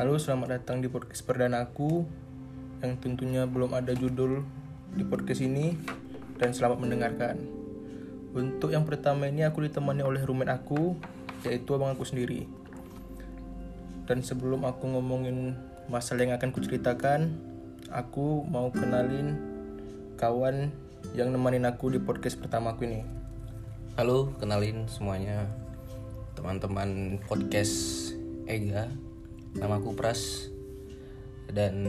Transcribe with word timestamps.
Halo, 0.00 0.16
selamat 0.16 0.48
datang 0.56 0.80
di 0.80 0.88
podcast 0.88 1.20
perdana 1.28 1.60
aku 1.60 2.08
yang 2.80 2.96
tentunya 3.04 3.44
belum 3.44 3.76
ada 3.76 3.92
judul 3.92 4.40
di 4.96 5.04
podcast 5.04 5.44
ini 5.44 5.76
dan 6.40 6.56
selamat 6.56 6.80
mendengarkan. 6.80 7.36
Untuk 8.32 8.72
yang 8.72 8.88
pertama 8.88 9.28
ini 9.28 9.44
aku 9.44 9.60
ditemani 9.60 10.00
oleh 10.00 10.24
roommate 10.24 10.56
aku 10.56 10.96
yaitu 11.44 11.76
abang 11.76 11.92
aku 11.92 12.08
sendiri. 12.08 12.48
Dan 14.08 14.24
sebelum 14.24 14.64
aku 14.64 14.88
ngomongin 14.88 15.52
masalah 15.92 16.24
yang 16.24 16.32
akan 16.40 16.48
kuceritakan, 16.48 17.36
aku 17.92 18.48
mau 18.48 18.72
kenalin 18.72 19.36
kawan 20.16 20.72
yang 21.12 21.28
nemenin 21.28 21.68
aku 21.68 21.92
di 21.92 22.00
podcast 22.00 22.40
pertama 22.40 22.72
aku 22.72 22.88
ini. 22.88 23.04
Halo, 24.00 24.32
kenalin 24.40 24.88
semuanya 24.88 25.44
teman-teman 26.32 27.20
podcast 27.28 28.16
Ega. 28.48 29.09
Nama 29.50 29.82
aku 29.82 29.98
Pras 29.98 30.46
dan 31.50 31.82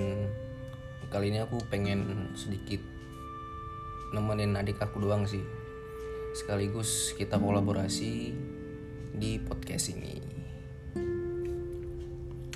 kali 1.14 1.30
ini 1.30 1.46
aku 1.46 1.62
pengen 1.70 2.34
sedikit 2.34 2.82
nemenin 4.18 4.58
adik 4.58 4.82
aku 4.82 4.98
doang 4.98 5.30
sih. 5.30 5.46
Sekaligus 6.34 7.14
kita 7.14 7.38
kolaborasi 7.38 8.34
di 9.14 9.38
podcast 9.46 9.94
ini. 9.94 10.18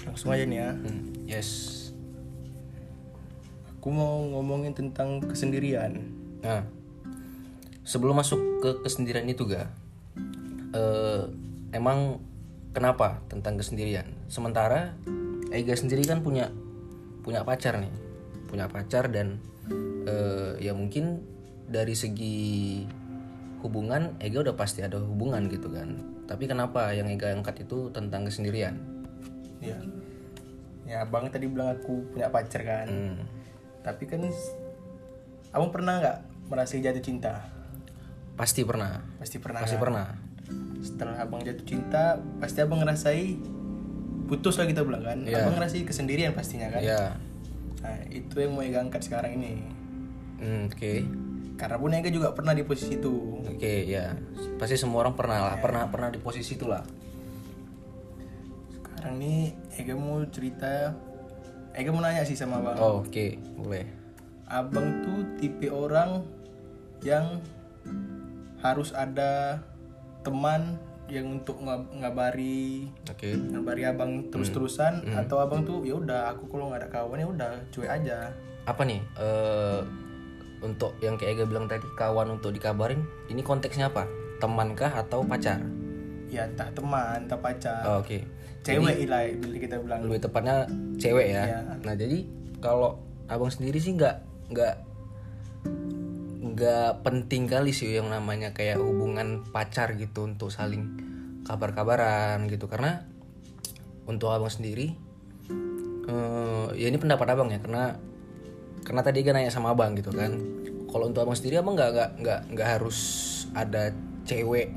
Langsung 0.10 0.34
aja 0.34 0.42
nih 0.42 0.58
ya. 0.58 0.70
Hmm, 0.74 1.02
yes. 1.30 1.50
Aku 3.78 3.94
mau 3.94 4.26
ngomongin 4.26 4.74
tentang 4.74 5.22
kesendirian. 5.22 6.02
Nah, 6.42 6.66
sebelum 7.86 8.18
masuk 8.18 8.42
ke 8.58 8.70
kesendirian 8.82 9.30
itu 9.30 9.46
ga, 9.46 9.70
eh, 10.74 11.30
emang 11.78 12.18
kenapa 12.74 13.22
tentang 13.30 13.62
kesendirian? 13.62 14.15
Sementara 14.28 14.98
Ega 15.54 15.78
sendiri 15.78 16.04
kan 16.04 16.20
punya 16.20 16.50
punya 17.22 17.46
pacar 17.46 17.78
nih, 17.80 17.94
punya 18.50 18.68
pacar 18.68 19.08
dan 19.10 19.40
eh, 20.06 20.60
ya 20.60 20.74
mungkin 20.76 21.22
dari 21.66 21.98
segi 21.98 22.84
hubungan 23.66 24.14
Ega 24.22 24.46
udah 24.46 24.54
pasti 24.58 24.86
ada 24.86 25.02
hubungan 25.02 25.50
gitu 25.50 25.70
kan. 25.72 25.98
Tapi 26.26 26.46
kenapa 26.46 26.94
yang 26.94 27.10
Ega 27.10 27.34
angkat 27.34 27.66
itu 27.66 27.90
tentang 27.94 28.26
kesendirian? 28.26 28.78
Ya. 29.62 29.78
Ya, 30.86 31.02
Abang 31.02 31.34
tadi 31.34 31.50
bilang 31.50 31.74
aku 31.74 32.06
punya 32.14 32.30
pacar 32.30 32.62
kan. 32.62 32.86
Hmm, 32.86 33.18
Tapi 33.82 34.06
kan 34.06 34.22
Abang 35.50 35.74
pernah 35.74 35.98
nggak 35.98 36.18
merasa 36.50 36.78
jatuh 36.78 37.02
cinta? 37.02 37.34
pasti 38.36 38.68
pernah, 38.68 39.00
Pasti 39.16 39.40
pernah. 39.40 39.64
pasti 39.64 39.80
kan? 39.80 39.84
pernah. 39.88 40.08
Setelah 40.84 41.16
Abang 41.24 41.40
jatuh 41.42 41.64
cinta, 41.66 42.20
pasti 42.38 42.60
Abang 42.60 42.84
ngerasai 42.84 43.40
putus 44.26 44.58
lah 44.58 44.66
kita 44.66 44.82
bilang 44.82 45.02
kan. 45.02 45.18
Iya. 45.24 45.46
Abang 45.46 45.58
ngerasai 45.58 45.86
kesendirian 45.86 46.34
pastinya 46.34 46.70
kan. 46.70 46.82
Ya, 46.82 47.16
Nah, 47.86 48.02
itu 48.10 48.34
yang 48.42 48.58
mau 48.58 48.66
Ega 48.66 48.82
angkat 48.82 49.06
sekarang 49.06 49.38
ini. 49.38 49.62
hmm, 50.42 50.74
oke. 50.74 50.94
Karena 51.56 51.78
pun 51.78 51.94
Ega 51.94 52.10
juga 52.10 52.34
pernah 52.34 52.52
di 52.52 52.66
posisi 52.66 52.98
itu. 52.98 53.40
Oke 53.46 53.86
ya 53.86 54.12
pasti 54.56 54.76
semua 54.76 55.08
orang 55.08 55.16
pernah 55.16 55.40
lah 55.48 55.56
pernah 55.60 55.88
pernah 55.88 56.10
di 56.12 56.20
posisi 56.20 56.56
itulah 56.56 56.84
Sekarang 58.72 59.16
nih 59.16 59.52
Ega 59.80 59.96
mau 59.96 60.24
cerita 60.28 60.92
Ega 61.72 61.92
mau 61.92 62.04
nanya 62.04 62.24
sih 62.24 62.36
sama 62.36 62.60
Abang. 62.60 62.76
oh, 62.80 62.96
oke 63.04 63.26
boleh 63.60 63.86
Abang 64.48 65.04
tuh 65.04 65.24
tipe 65.40 65.68
orang 65.68 66.22
yang 67.02 67.40
harus 68.60 68.92
ada 68.92 69.60
teman 70.22 70.80
yang 71.06 71.38
untuk 71.38 71.62
ngab- 71.62 71.92
ngabari 71.94 72.90
oke. 73.06 73.30
ngabari 73.54 73.86
abang 73.86 74.26
terus-terusan 74.28 75.06
atau 75.14 75.38
abang 75.38 75.62
tuh 75.62 75.86
ya 75.86 75.94
udah 75.94 76.34
aku 76.34 76.50
kalau 76.50 76.74
nggak 76.74 76.82
ada 76.82 76.90
kawan 76.90 77.22
ya 77.22 77.28
udah 77.30 77.54
cuek 77.70 77.90
aja. 77.90 78.18
Apa 78.66 78.82
nih 78.82 79.02
eh 79.16 79.80
untuk 80.64 80.98
yang 80.98 81.14
kayak 81.14 81.38
Ega 81.38 81.46
bilang 81.46 81.70
tadi 81.70 81.86
kawan 81.94 82.34
untuk 82.34 82.50
dikabarin 82.50 83.06
ini 83.30 83.46
konteksnya 83.46 83.94
apa? 83.94 84.10
Temankah 84.42 84.92
atau 84.98 85.22
pacar? 85.22 85.62
Ya 86.26 86.50
entah 86.50 86.68
teman 86.74 87.30
entah 87.30 87.38
pacar. 87.38 87.86
Oh, 87.86 88.02
oke. 88.02 88.18
Cewek 88.66 89.06
lah 89.06 89.30
bila 89.38 89.58
kita 89.62 89.78
bilang. 89.78 90.10
lebih 90.10 90.26
tepatnya 90.26 90.66
cewek 90.98 91.38
ya. 91.38 91.44
Iya. 91.46 91.60
nah 91.86 91.94
jadi 91.94 92.26
kalau 92.58 92.98
abang 93.30 93.54
sendiri 93.54 93.78
sih 93.78 93.94
nggak 93.94 94.16
nggak 94.50 94.74
nggak 96.56 97.04
penting 97.04 97.52
kali 97.52 97.76
sih 97.76 98.00
yang 98.00 98.08
namanya 98.08 98.56
kayak 98.56 98.80
hubungan 98.80 99.44
pacar 99.52 100.00
gitu 100.00 100.24
untuk 100.24 100.48
saling 100.48 100.96
kabar-kabaran 101.44 102.48
gitu. 102.48 102.72
Karena 102.72 103.04
untuk 104.08 104.32
abang 104.32 104.48
sendiri 104.48 104.96
eh 106.06 106.68
ya 106.78 106.88
ini 106.88 107.02
pendapat 107.02 107.28
abang 107.34 107.50
ya 107.50 107.58
karena 107.58 107.98
karena 108.86 109.02
tadi 109.02 109.26
kan 109.26 109.36
nanya 109.36 109.52
sama 109.52 109.76
abang 109.76 110.00
gitu 110.00 110.16
kan. 110.16 110.32
Kalau 110.88 111.12
untuk 111.12 111.28
abang 111.28 111.36
sendiri 111.36 111.60
abang 111.60 111.76
nggak 111.76 111.92
nggak 111.92 112.10
nggak 112.24 112.40
nggak 112.56 112.70
harus 112.80 113.00
ada 113.52 113.92
cewek 114.24 114.72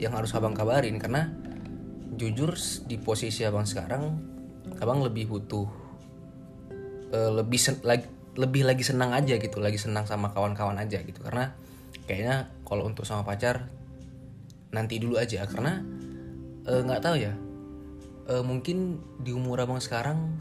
yang 0.00 0.16
harus 0.16 0.32
abang 0.32 0.56
kabarin. 0.56 0.96
Karena 0.96 1.28
jujur 2.16 2.56
di 2.88 2.96
posisi 2.96 3.44
abang 3.44 3.68
sekarang 3.68 4.16
abang 4.80 5.04
lebih 5.04 5.28
butuh 5.28 5.68
eh, 7.12 7.32
lebih 7.36 7.60
sen- 7.60 7.84
lagi 7.84 8.21
lebih 8.32 8.64
lagi 8.64 8.80
senang 8.80 9.12
aja 9.12 9.36
gitu 9.36 9.60
lagi 9.60 9.76
senang 9.76 10.08
sama 10.08 10.32
kawan-kawan 10.32 10.80
aja 10.80 11.00
gitu. 11.04 11.20
Karena 11.20 11.52
kayaknya 12.08 12.48
kalau 12.64 12.88
untuk 12.88 13.04
sama 13.04 13.26
pacar 13.26 13.68
nanti 14.72 14.96
dulu 14.96 15.20
aja. 15.20 15.44
Karena 15.44 15.84
eh, 16.64 16.80
nggak 16.80 17.02
tahu 17.04 17.16
ya 17.20 17.32
eh, 18.32 18.44
mungkin 18.44 19.00
di 19.20 19.36
umur 19.36 19.60
abang 19.60 19.82
sekarang 19.82 20.38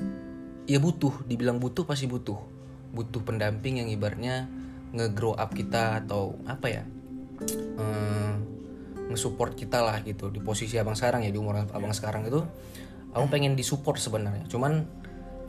ya 0.70 0.80
butuh 0.80 1.26
dibilang 1.28 1.60
butuh 1.60 1.84
pasti 1.84 2.08
butuh. 2.08 2.40
Butuh 2.92 3.24
pendamping 3.24 3.80
yang 3.84 3.88
ibaratnya 3.88 4.48
nge-grow 4.92 5.32
up 5.40 5.56
kita 5.56 6.04
atau 6.04 6.36
apa 6.48 6.68
ya 6.68 6.84
eh, 7.80 8.34
nge-support 9.12 9.60
kita 9.60 9.84
lah 9.84 10.00
gitu 10.08 10.32
di 10.32 10.40
posisi 10.40 10.80
abang 10.80 10.96
sekarang 10.96 11.28
ya 11.28 11.32
di 11.32 11.40
umur 11.40 11.68
abang 11.68 11.92
sekarang 11.92 12.24
itu. 12.24 12.40
Abang 13.12 13.28
pengen 13.28 13.60
disupport 13.60 14.00
sebenarnya. 14.00 14.48
Cuman 14.48 14.88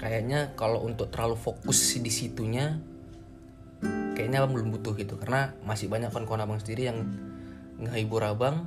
kayaknya 0.02 0.58
kalau 0.58 0.82
untuk 0.82 1.14
terlalu 1.14 1.38
fokus 1.38 1.94
di 1.94 2.10
situnya 2.10 2.82
kayaknya 4.18 4.42
abang 4.42 4.58
belum 4.58 4.68
butuh 4.74 4.98
gitu. 4.98 5.14
Karena 5.14 5.54
masih 5.62 5.86
banyak 5.86 6.10
kawan-kawan 6.10 6.42
abang 6.42 6.58
sendiri 6.58 6.90
yang 6.90 6.98
ngehibur 7.78 8.26
abang. 8.26 8.66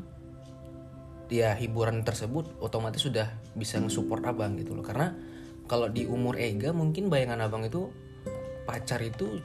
Ya 1.26 1.58
hiburan 1.58 2.06
tersebut 2.06 2.62
otomatis 2.62 3.02
sudah 3.02 3.34
bisa 3.58 3.82
nge-support 3.82 4.24
abang 4.24 4.56
gitu 4.56 4.78
loh. 4.78 4.86
Karena 4.86 5.12
kalau 5.66 5.90
di 5.90 6.06
umur 6.06 6.38
Ega 6.38 6.72
mungkin 6.72 7.10
bayangan 7.10 7.42
abang 7.44 7.66
itu 7.66 7.90
pacar 8.70 9.02
itu 9.02 9.42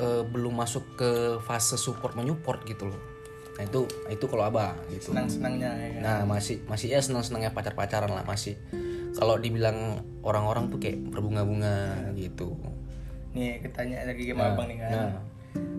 eh, 0.00 0.22
belum 0.24 0.58
masuk 0.58 0.96
ke 0.96 1.10
fase 1.44 1.76
support 1.76 2.16
menyupport 2.16 2.64
gitu 2.64 2.88
loh. 2.88 3.00
Nah 3.60 3.68
itu 3.68 3.84
itu 4.08 4.24
kalau 4.24 4.48
abang 4.48 4.72
gitu. 4.88 5.12
Senang 5.12 5.28
senangnya 5.28 5.76
ya 5.76 5.88
kan? 5.92 6.00
Nah 6.00 6.18
masih 6.24 6.64
masih 6.64 6.88
ya 6.96 7.04
senang 7.04 7.20
senangnya 7.20 7.52
pacar 7.52 7.76
pacaran 7.76 8.08
lah 8.08 8.24
masih. 8.24 8.56
Kalau 9.12 9.36
dibilang 9.36 9.78
orang-orang 10.20 10.68
tuh 10.68 10.78
kayak 10.78 10.98
berbunga-bunga 11.06 11.74
gitu. 12.14 12.56
nih 13.32 13.60
ketanya 13.60 14.04
lagi 14.04 14.28
sama 14.28 14.44
abang 14.50 14.66
nih 14.66 14.76
kan 14.76 14.90
Nah, 14.92 15.12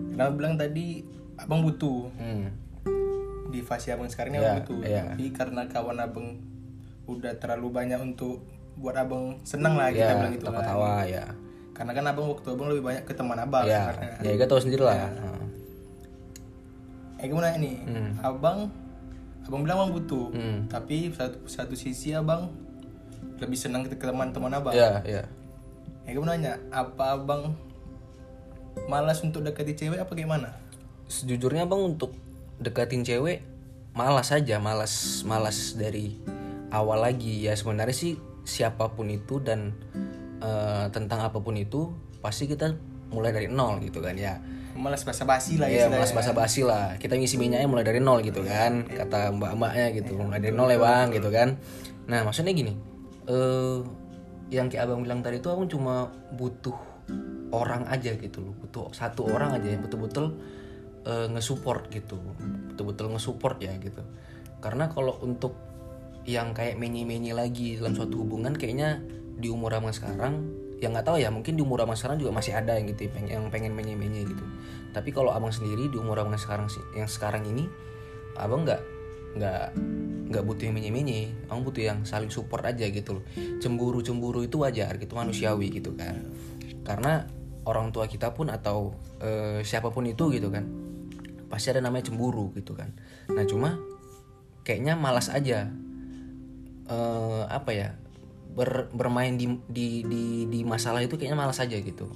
Kenapa 0.10 0.32
bilang 0.34 0.54
tadi 0.56 1.06
abang 1.36 1.62
butuh 1.62 2.10
hmm, 2.12 2.46
di 3.50 3.60
fase 3.60 3.90
abang 3.90 4.06
sekarang 4.06 4.34
ini 4.34 4.38
Iya, 4.38 4.46
abang 4.48 4.58
butuh 4.60 4.78
iya. 4.84 5.04
tapi 5.08 5.24
karena 5.30 5.62
kawan 5.68 5.98
abang 6.00 6.28
udah 7.06 7.34
terlalu 7.36 7.68
banyak 7.72 8.00
untuk 8.00 8.42
buat 8.74 8.94
abang 8.96 9.38
senang 9.44 9.74
lah 9.76 9.90
kita 9.90 10.02
ya 10.04 10.14
bilang 10.16 10.34
gitu 10.34 10.46
kan 10.48 10.56
ketawa 10.60 10.94
ya. 11.04 11.26
karena 11.72 11.92
kan 11.92 12.06
abang 12.08 12.26
waktu 12.28 12.48
abang 12.48 12.68
lebih 12.70 12.84
banyak 12.84 13.04
ke 13.04 13.14
teman 13.14 13.38
abang 13.38 13.64
Ya, 13.64 13.82
sebenarnya 13.88 14.14
ya 14.20 14.32
kita 14.34 14.46
tahu 14.48 14.60
sendiri 14.60 14.84
lah. 14.84 14.98
Nah, 14.98 15.42
eh 17.16 17.26
gimana 17.26 17.54
nih 17.56 17.78
Hmm. 17.84 18.12
abang 18.20 18.60
abang 19.44 19.62
bilang 19.62 19.78
abang 19.80 19.92
butuh 19.94 20.28
Hmm. 20.32 20.66
tapi 20.68 21.10
satu 21.10 21.38
satu 21.46 21.74
sisi 21.74 22.12
abang 22.12 22.50
lebih 23.44 23.56
senang 23.56 23.84
ke 23.84 23.94
teman-teman 23.94 24.52
abang 24.52 24.72
Ya, 24.72 25.04
ya. 25.04 25.24
eh 26.04 26.12
gue 26.12 26.24
nanya 26.24 26.56
apa 26.70 27.16
abang 27.16 27.54
malas 28.86 29.22
untuk 29.22 29.42
dekati 29.42 29.76
cewek 29.76 30.00
apa 30.00 30.12
gimana 30.14 30.50
Sejujurnya 31.06 31.64
bang 31.64 31.82
untuk 31.86 32.16
deketin 32.58 33.04
cewek 33.04 33.44
malas 33.94 34.32
aja, 34.32 34.58
malas 34.58 35.22
malas 35.24 35.76
dari 35.76 36.18
awal 36.70 37.04
lagi 37.04 37.46
ya 37.46 37.54
sebenarnya 37.54 37.94
sih 37.94 38.14
siapa 38.42 38.90
pun 38.90 39.06
itu 39.08 39.38
dan 39.38 39.78
eh, 40.40 40.86
tentang 40.90 41.22
apa 41.22 41.38
pun 41.38 41.54
itu 41.54 41.94
pasti 42.18 42.50
kita 42.50 42.74
mulai 43.10 43.30
dari 43.30 43.46
nol 43.46 43.78
gitu 43.80 44.00
kan 44.00 44.16
ya. 44.16 44.42
malas 44.74 45.06
basa-basi 45.06 45.62
lah 45.62 45.70
Iya, 45.70 45.86
istilahnya. 45.86 46.02
malas 46.02 46.12
basa-basi 46.12 46.62
lah. 46.66 46.98
Kita 46.98 47.14
ngisi 47.14 47.38
minyaknya 47.38 47.70
mulai 47.70 47.86
dari 47.86 48.02
nol 48.02 48.26
gitu 48.26 48.42
kan, 48.42 48.90
kata 48.90 49.30
mbak-mbaknya 49.32 49.94
gitu, 49.94 50.18
mulai 50.18 50.42
dari 50.42 50.50
nol 50.50 50.66
ya 50.66 50.82
bang 50.82 51.08
gitu 51.14 51.30
kan. 51.30 51.62
Nah 52.10 52.26
maksudnya 52.26 52.50
gini, 52.52 52.74
eh 53.28 53.80
yang 54.54 54.70
kayak 54.70 54.86
abang 54.86 55.02
bilang 55.02 55.26
tadi 55.26 55.42
itu 55.42 55.50
abang 55.50 55.66
cuma 55.66 56.12
butuh 56.36 56.76
orang 57.54 57.86
aja 57.90 58.14
gitu 58.18 58.42
loh, 58.42 58.54
butuh 58.66 58.90
satu 58.94 59.30
orang 59.30 59.58
aja 59.58 59.78
yang 59.78 59.82
betul-betul 59.82 60.36
eh, 61.04 61.28
nge-support 61.30 61.92
gitu, 61.92 62.16
betul-betul 62.74 63.12
nge-support 63.14 63.58
ya 63.60 63.76
gitu. 63.82 64.02
Karena 64.64 64.88
kalau 64.88 65.20
untuk 65.22 65.56
yang 66.24 66.56
kayak 66.56 66.80
menye-menye 66.80 67.36
lagi 67.36 67.76
dalam 67.76 67.92
suatu 67.98 68.24
hubungan 68.24 68.56
kayaknya 68.56 69.04
di 69.36 69.52
umur 69.52 69.76
abang 69.76 69.92
sekarang 69.92 70.48
yang 70.80 70.96
nggak 70.96 71.08
tahu 71.08 71.18
ya 71.20 71.28
mungkin 71.32 71.60
di 71.60 71.64
umur 71.64 71.84
abang 71.84 71.96
sekarang 71.96 72.20
juga 72.20 72.32
masih 72.32 72.56
ada 72.56 72.76
yang 72.80 72.88
gitu 72.92 73.12
yang- 73.28 73.52
pengen 73.52 73.76
menye-menye 73.76 74.28
gitu. 74.28 74.46
Tapi 74.96 75.10
kalau 75.12 75.36
abang 75.36 75.52
sendiri 75.52 75.92
di 75.92 75.98
umur 76.00 76.24
abang 76.24 76.36
sekarang 76.40 76.72
yang 76.96 77.10
sekarang 77.10 77.44
ini 77.44 77.68
abang 78.40 78.64
nggak 78.64 78.80
nggak 79.34 79.64
nggak 80.34 80.44
butuh 80.50 80.66
yang 80.66 80.76
menye-menye 80.78 81.30
abang 81.46 81.62
butuh 81.62 81.84
yang 81.84 82.00
saling 82.06 82.34
support 82.34 82.66
aja 82.66 82.90
gitu 82.90 83.22
loh. 83.22 83.24
Cemburu 83.62 84.02
cemburu 84.02 84.42
itu 84.42 84.62
wajar 84.62 84.98
gitu 84.98 85.14
manusiawi 85.14 85.70
gitu 85.70 85.94
kan. 85.94 86.18
Karena 86.82 87.26
orang 87.64 87.94
tua 87.96 88.10
kita 88.10 88.34
pun 88.36 88.52
atau 88.52 88.98
eh, 89.24 89.62
siapa 89.64 89.94
pun 89.94 90.04
itu 90.10 90.28
gitu 90.34 90.52
kan 90.52 90.66
pasti 91.54 91.70
ada 91.70 91.86
namanya 91.86 92.10
cemburu 92.10 92.50
gitu 92.58 92.74
kan. 92.74 92.90
Nah 93.30 93.46
cuma 93.46 93.78
kayaknya 94.66 94.98
malas 94.98 95.30
aja 95.30 95.70
eh 96.84 97.44
apa 97.48 97.72
ya 97.72 97.96
ber- 98.58 98.90
bermain 98.90 99.38
di, 99.38 99.46
di 99.70 100.02
di 100.02 100.26
di 100.50 100.60
masalah 100.66 101.06
itu 101.06 101.14
kayaknya 101.14 101.38
malas 101.38 101.62
aja 101.62 101.78
gitu. 101.78 102.10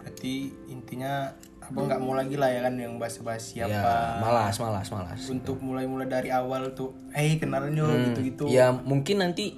Berarti 0.00 0.48
intinya 0.72 1.36
abang 1.64 1.88
nggak 1.88 2.00
mau 2.00 2.12
lagi 2.12 2.36
lah 2.36 2.52
ya 2.52 2.60
kan 2.60 2.76
yang 2.76 3.00
bahas-bahas 3.00 3.40
siapa 3.40 3.72
ya 3.72 4.20
malas 4.20 4.60
malas 4.60 4.88
malas. 4.92 5.20
Untuk 5.26 5.56
mulai-mulai 5.58 6.04
dari 6.04 6.28
awal 6.28 6.76
tuh 6.76 6.92
eh 7.16 7.40
kenalan 7.40 7.72
yo 7.72 7.88
Hmm. 7.88 8.12
gitu-gitu. 8.12 8.44
ya 8.52 8.68
mungkin 8.70 9.24
nanti 9.24 9.56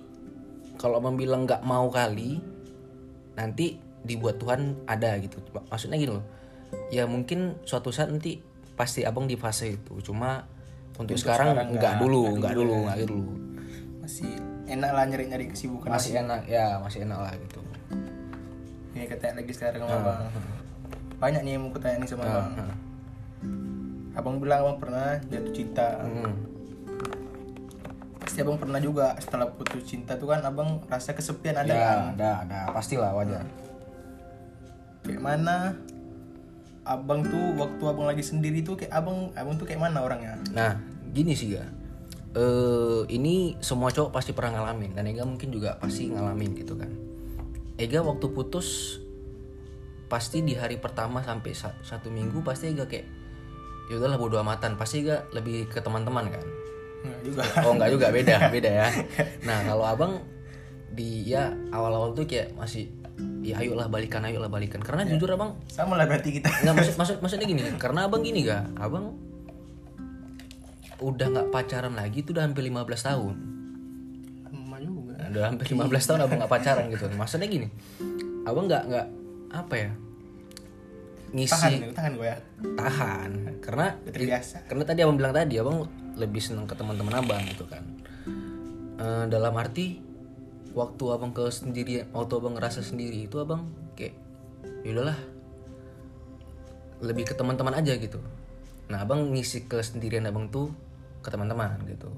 kalau 0.78 1.02
abang 1.02 1.18
bilang 1.18 1.42
nggak 1.44 1.66
mau 1.66 1.90
kali 1.90 2.38
nanti 3.34 3.82
dibuat 4.02 4.38
Tuhan 4.38 4.86
ada 4.86 5.18
gitu. 5.18 5.42
Maksudnya 5.66 5.98
gini 5.98 6.14
loh 6.14 6.24
ya 6.90 7.10
mungkin 7.10 7.58
suatu 7.66 7.90
saat 7.90 8.06
nanti 8.06 8.38
pasti 8.78 9.02
abang 9.02 9.26
di 9.26 9.34
fase 9.34 9.74
itu. 9.74 9.98
Cuma 9.98 10.46
untuk, 10.96 11.18
sekarang, 11.18 11.52
sekarang 11.52 11.66
nggak 11.74 11.82
nggak, 11.82 11.94
dulu 12.00 12.22
nggak 12.38 12.52
dulu 12.54 12.62
dulu 12.62 12.74
ya. 12.74 12.84
nggak 12.86 12.98
dulu. 13.10 13.32
Masih 14.06 14.30
enak 14.66 14.90
lah 14.94 15.04
nyari-nyari 15.10 15.44
kesibukan. 15.50 15.90
Masih 15.90 16.12
enak 16.22 16.46
ya 16.46 16.78
masih 16.78 17.02
enak 17.02 17.18
lah 17.18 17.32
gitu. 17.34 17.60
Ini 18.94 19.04
ketanya 19.10 19.42
lagi 19.44 19.52
sekarang 19.52 19.82
sama 19.84 19.96
abang 20.00 20.30
banyak 21.16 21.40
nih 21.42 21.52
yang 21.56 21.62
mau 21.64 21.72
kutanya 21.72 22.04
nih 22.04 22.08
sama 22.08 22.24
abang. 22.28 22.52
Nah, 22.52 22.74
abang 24.16 24.36
bilang 24.40 24.58
abang 24.64 24.78
pernah 24.80 25.20
jatuh 25.28 25.52
cinta. 25.52 25.88
Hmm. 26.04 26.34
pasti 28.16 28.42
abang 28.42 28.58
pernah 28.58 28.82
juga 28.82 29.14
setelah 29.22 29.46
putus 29.54 29.86
cinta 29.86 30.18
tuh 30.18 30.26
kan 30.26 30.42
abang 30.42 30.82
rasa 30.90 31.14
kesepian 31.14 31.62
ada 31.62 31.70
ya 31.70 31.78
kan? 31.78 32.00
ada 32.18 32.30
ada. 32.42 32.58
Pastilah 32.74 33.14
wajar. 33.14 33.46
Kayak 35.06 35.22
mana 35.22 35.78
abang 36.82 37.22
tuh 37.22 37.54
waktu 37.54 37.82
abang 37.86 38.10
lagi 38.10 38.26
sendiri 38.26 38.66
tuh 38.66 38.74
kayak 38.74 38.90
abang 38.90 39.30
abang 39.38 39.54
tuh 39.54 39.64
kayak 39.64 39.78
mana 39.78 40.02
orangnya? 40.02 40.42
Nah, 40.50 40.74
gini 41.14 41.38
sih 41.38 41.54
ga. 41.54 41.70
Eh 42.34 43.06
ini 43.14 43.54
semua 43.62 43.94
cowok 43.94 44.10
pasti 44.10 44.34
pernah 44.34 44.58
ngalamin 44.58 44.98
dan 44.98 45.06
Ega 45.06 45.22
mungkin 45.22 45.54
juga 45.54 45.78
pasti 45.78 46.10
ngalamin 46.10 46.50
gitu 46.58 46.74
kan. 46.74 46.90
Ega 47.78 48.02
waktu 48.02 48.26
putus 48.34 48.98
pasti 50.06 50.40
di 50.40 50.54
hari 50.54 50.78
pertama 50.78 51.18
sampai 51.20 51.50
sa- 51.50 51.74
satu 51.82 52.08
minggu 52.08 52.40
pasti 52.40 52.70
Ega 52.70 52.86
kayak 52.86 53.06
ya 53.90 53.98
udahlah 53.98 54.18
bodo 54.18 54.38
amatan. 54.38 54.74
Pasti 54.74 55.02
Ega 55.02 55.26
lebih 55.30 55.66
ke 55.66 55.78
teman-teman 55.78 56.30
kan. 56.30 56.44
Juga. 57.22 57.42
Oh 57.62 57.74
enggak 57.74 57.90
juga. 57.90 58.06
Beda 58.10 58.46
beda 58.54 58.70
ya. 58.70 58.88
Nah 59.42 59.58
kalau 59.66 59.84
abang 59.86 60.12
di 60.90 61.26
ya 61.26 61.50
awal-awal 61.70 62.14
tuh 62.14 62.24
kayak 62.24 62.54
masih 62.54 62.88
ya 63.42 63.60
ayolah 63.62 63.86
balikan 63.86 64.22
ayolah 64.22 64.46
balikan. 64.46 64.78
Karena 64.78 65.06
jujur 65.06 65.30
abang 65.30 65.58
sama 65.66 65.94
lah 65.98 66.06
berarti 66.06 66.38
kita. 66.38 66.50
Nggak 66.62 66.74
maksud, 66.74 66.94
maksud 67.00 67.16
maksudnya 67.18 67.46
gini 67.46 67.62
karena 67.78 68.06
abang 68.06 68.22
gini 68.22 68.42
ga. 68.42 68.66
Abang 68.78 69.14
udah 70.96 71.26
nggak 71.28 71.48
pacaran 71.52 71.92
lagi 71.92 72.24
tuh 72.24 72.32
udah 72.32 72.44
hampir 72.48 72.64
15 72.64 72.80
tahun. 73.04 73.34
Sama 74.48 74.76
juga. 74.80 75.14
Udah 75.28 75.42
hampir 75.52 75.66
15 75.68 76.08
tahun 76.08 76.20
abang 76.24 76.38
nggak 76.40 76.52
pacaran 76.52 76.84
gitu. 76.88 77.04
Maksudnya 77.12 77.48
gini 77.50 77.68
abang 78.46 78.70
nggak 78.70 78.82
nggak 78.86 79.06
apa 79.56 79.74
ya? 79.76 79.90
Tahan 79.92 81.34
ngisi 81.34 81.72
nih, 81.72 81.80
tahan 81.92 82.12
gue 82.16 82.28
ya. 82.28 82.38
Tahan 82.76 83.30
karena 83.60 83.86
terbiasa. 84.08 84.56
karena 84.70 84.84
tadi 84.86 85.00
abang 85.02 85.16
bilang 85.18 85.34
tadi 85.34 85.54
abang 85.58 85.84
lebih 86.16 86.40
seneng 86.40 86.64
ke 86.64 86.74
teman-teman 86.78 87.14
abang 87.20 87.42
gitu 87.48 87.64
kan. 87.66 87.84
Eh, 88.96 89.24
dalam 89.28 89.52
arti 89.58 90.00
waktu 90.72 91.04
abang 91.12 91.32
ke 91.32 91.48
sendiri 91.50 92.06
waktu 92.12 92.32
abang 92.36 92.54
ngerasa 92.56 92.80
sendiri 92.80 93.28
itu 93.28 93.36
abang 93.42 93.68
kayak 93.98 94.16
ya 94.84 94.92
udahlah 94.96 95.18
lebih 97.04 97.28
ke 97.28 97.34
teman-teman 97.36 97.74
aja 97.76 97.92
gitu. 97.98 98.22
Nah 98.88 99.02
abang 99.02 99.34
ngisi 99.34 99.66
ke 99.66 99.82
sendirian 99.82 100.24
abang 100.24 100.48
tuh 100.48 100.72
ke 101.20 101.28
teman-teman 101.28 101.74
gitu 101.90 102.08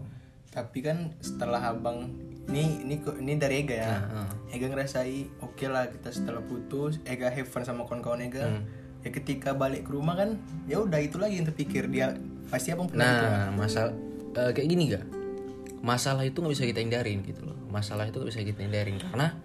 tapi 0.58 0.82
kan 0.82 1.14
setelah 1.22 1.70
abang 1.70 2.10
ini 2.50 2.82
ini 2.82 2.96
ini 2.98 3.32
dari 3.38 3.62
Ega 3.62 3.76
ya. 3.78 3.94
Nah, 4.02 4.26
Ega 4.50 4.66
ngerasai 4.66 5.44
oke 5.44 5.64
lah 5.70 5.86
kita 5.86 6.10
setelah 6.10 6.42
putus 6.42 6.98
Ega 7.06 7.30
have 7.30 7.46
fun 7.46 7.62
sama 7.62 7.86
kawan-kawan 7.86 8.26
Ega. 8.26 8.50
Hmm. 8.50 8.66
ya 9.06 9.14
ketika 9.14 9.54
balik 9.54 9.86
ke 9.86 9.94
rumah 9.94 10.18
kan 10.18 10.34
ya 10.66 10.82
udah 10.82 10.98
itu 10.98 11.22
lagi 11.22 11.38
yang 11.38 11.46
terpikir 11.46 11.86
dia 11.86 12.18
pasti 12.50 12.74
abang 12.74 12.90
pernah 12.90 13.06
gitu. 13.06 13.22
kan 13.22 13.30
nah 13.30 13.46
masalah 13.54 13.92
eh, 14.34 14.50
kayak 14.50 14.68
gini 14.74 14.82
gak 14.90 15.06
masalah 15.86 16.22
itu 16.26 16.42
nggak 16.42 16.54
bisa 16.58 16.66
kita 16.66 16.82
hindarin 16.82 17.22
gitu 17.22 17.46
loh. 17.46 17.54
Masalah 17.70 18.10
itu 18.10 18.18
nggak 18.18 18.30
bisa 18.34 18.42
kita 18.42 18.60
hindarin 18.66 18.98
karena 18.98 19.38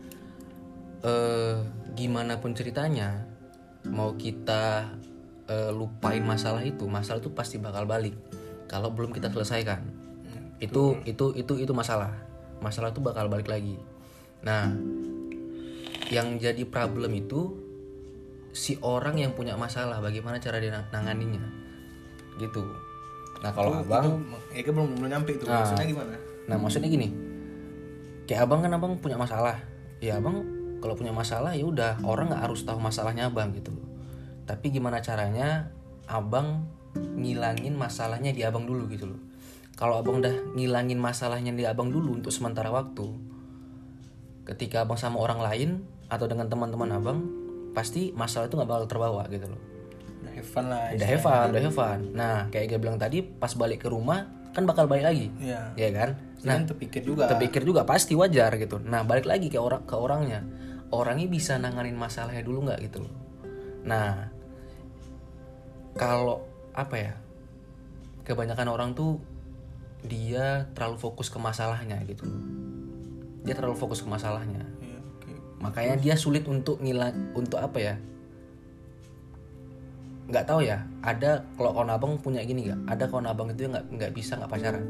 eh 1.06 1.56
gimana 1.94 2.42
pun 2.42 2.58
ceritanya 2.58 3.30
mau 3.94 4.18
kita 4.18 4.90
eh, 5.46 5.70
lupain 5.70 6.26
masalah 6.26 6.66
itu 6.66 6.90
masalah 6.90 7.22
itu 7.22 7.30
pasti 7.30 7.62
bakal 7.62 7.86
balik 7.86 8.18
kalau 8.66 8.90
belum 8.90 9.14
kita 9.14 9.30
selesaikan 9.30 10.03
itu 10.64 10.84
itu 11.04 11.26
itu 11.36 11.54
itu 11.60 11.74
masalah. 11.76 12.12
Masalah 12.64 12.96
itu 12.96 13.04
bakal 13.04 13.28
balik 13.28 13.52
lagi. 13.52 13.76
Nah 14.44 14.72
yang 16.12 16.38
jadi 16.38 16.64
problem 16.68 17.12
itu 17.16 17.58
si 18.54 18.78
orang 18.86 19.18
yang 19.18 19.34
punya 19.34 19.58
masalah 19.58 19.98
bagaimana 19.98 20.38
cara 20.38 20.62
dia 20.62 20.70
nang- 20.70 20.90
nanganinnya 20.94 21.42
gitu. 22.38 22.62
Nah 23.42 23.52
kalau 23.52 23.82
abang 23.82 24.06
itu 24.06 24.12
Ega 24.54 24.70
belum 24.72 24.96
belum 24.98 25.10
nyampe 25.10 25.36
itu. 25.36 25.46
Nah. 25.50 25.66
maksudnya 25.66 25.86
gimana? 25.90 26.16
Nah 26.46 26.58
maksudnya 26.60 26.90
gini, 26.92 27.08
kayak 28.30 28.46
abang 28.46 28.62
kan 28.62 28.72
abang 28.72 28.94
punya 29.02 29.18
masalah, 29.18 29.58
ya 30.00 30.22
abang 30.22 30.46
kalau 30.80 30.94
punya 30.94 31.16
masalah 31.16 31.56
ya 31.56 31.66
udah 31.66 32.04
orang 32.04 32.30
nggak 32.30 32.44
harus 32.46 32.62
tahu 32.68 32.78
masalahnya 32.78 33.28
abang 33.28 33.52
gitu. 33.58 33.74
Tapi 34.46 34.70
gimana 34.70 35.00
caranya 35.00 35.72
abang 36.06 36.68
ngilangin 36.94 37.74
masalahnya 37.74 38.36
di 38.36 38.46
abang 38.46 38.68
dulu 38.70 38.86
gitu 38.92 39.10
loh. 39.10 39.20
Kalau 39.74 40.00
abang 40.00 40.22
udah 40.22 40.54
ngilangin 40.54 41.02
masalahnya 41.02 41.52
di 41.52 41.66
abang 41.66 41.90
dulu 41.90 42.14
untuk 42.22 42.30
sementara 42.30 42.70
waktu, 42.70 43.10
ketika 44.46 44.86
abang 44.86 45.00
sama 45.00 45.18
orang 45.18 45.42
lain 45.42 45.70
atau 46.08 46.30
dengan 46.30 46.46
teman-teman 46.46 46.90
abang, 46.94 47.20
pasti 47.74 48.14
masalah 48.14 48.46
itu 48.46 48.54
nggak 48.54 48.70
bakal 48.70 48.86
terbawa 48.86 49.26
gitu 49.34 49.50
loh. 49.50 49.62
udah 50.24 50.34
have 50.40 50.48
fun 50.48 50.66
lah 50.70 50.94
Udah 50.94 51.08
have 51.10 51.24
fun, 51.26 51.46
udah 51.52 51.62
have 51.68 51.76
fun. 51.76 52.00
Nah 52.14 52.38
kayak 52.54 52.66
gue 52.72 52.80
bilang 52.80 52.96
tadi, 53.02 53.20
pas 53.26 53.52
balik 53.58 53.84
ke 53.84 53.90
rumah 53.90 54.30
kan 54.54 54.70
bakal 54.70 54.86
balik 54.86 55.10
lagi, 55.10 55.34
Iya. 55.42 55.74
ya 55.74 55.90
kan? 55.90 56.10
nah 56.44 56.60
terpikir 56.60 57.08
juga 57.08 57.32
terpikir 57.32 57.64
juga 57.64 57.88
pasti 57.88 58.20
wajar 58.20 58.60
gitu 58.60 58.76
nah 58.84 59.08
balik 59.08 59.24
lagi 59.24 59.48
ke 59.48 59.56
orang 59.56 59.88
ke 59.88 59.96
orangnya 59.96 60.44
orangnya 60.92 61.32
bisa 61.32 61.56
nanganin 61.56 61.96
masalahnya 61.96 62.44
dulu 62.44 62.68
nggak 62.68 62.84
gitu 62.84 63.08
loh 63.08 63.16
nah 63.88 64.28
kalau 65.96 66.44
apa 66.76 66.96
ya 67.00 67.14
kebanyakan 68.28 68.68
orang 68.68 68.92
tuh 68.92 69.24
dia 70.04 70.68
terlalu 70.76 71.00
fokus 71.00 71.32
ke 71.32 71.40
masalahnya 71.40 72.00
gitu. 72.08 72.28
Dia 73.44 73.56
terlalu 73.56 73.76
fokus 73.76 74.04
ke 74.04 74.08
masalahnya. 74.08 74.64
Iya, 74.84 75.00
makanya 75.60 75.96
dia 76.00 76.16
sulit 76.20 76.48
untuk 76.48 76.80
ngilang 76.84 77.36
untuk 77.36 77.60
apa 77.60 77.80
ya? 77.80 77.96
Nggak 80.24 80.46
tahu 80.48 80.64
ya 80.64 80.88
ada 81.04 81.44
kalau 81.60 81.76
kawan 81.76 81.92
abang 81.92 82.16
punya 82.20 82.44
gini 82.44 82.68
nggak? 82.68 82.80
Ada 82.96 83.04
kawan 83.12 83.28
abang 83.28 83.52
itu 83.52 83.68
nggak 83.68 83.86
nggak 83.92 84.12
bisa 84.16 84.40
nggak 84.40 84.52
pacaran. 84.52 84.84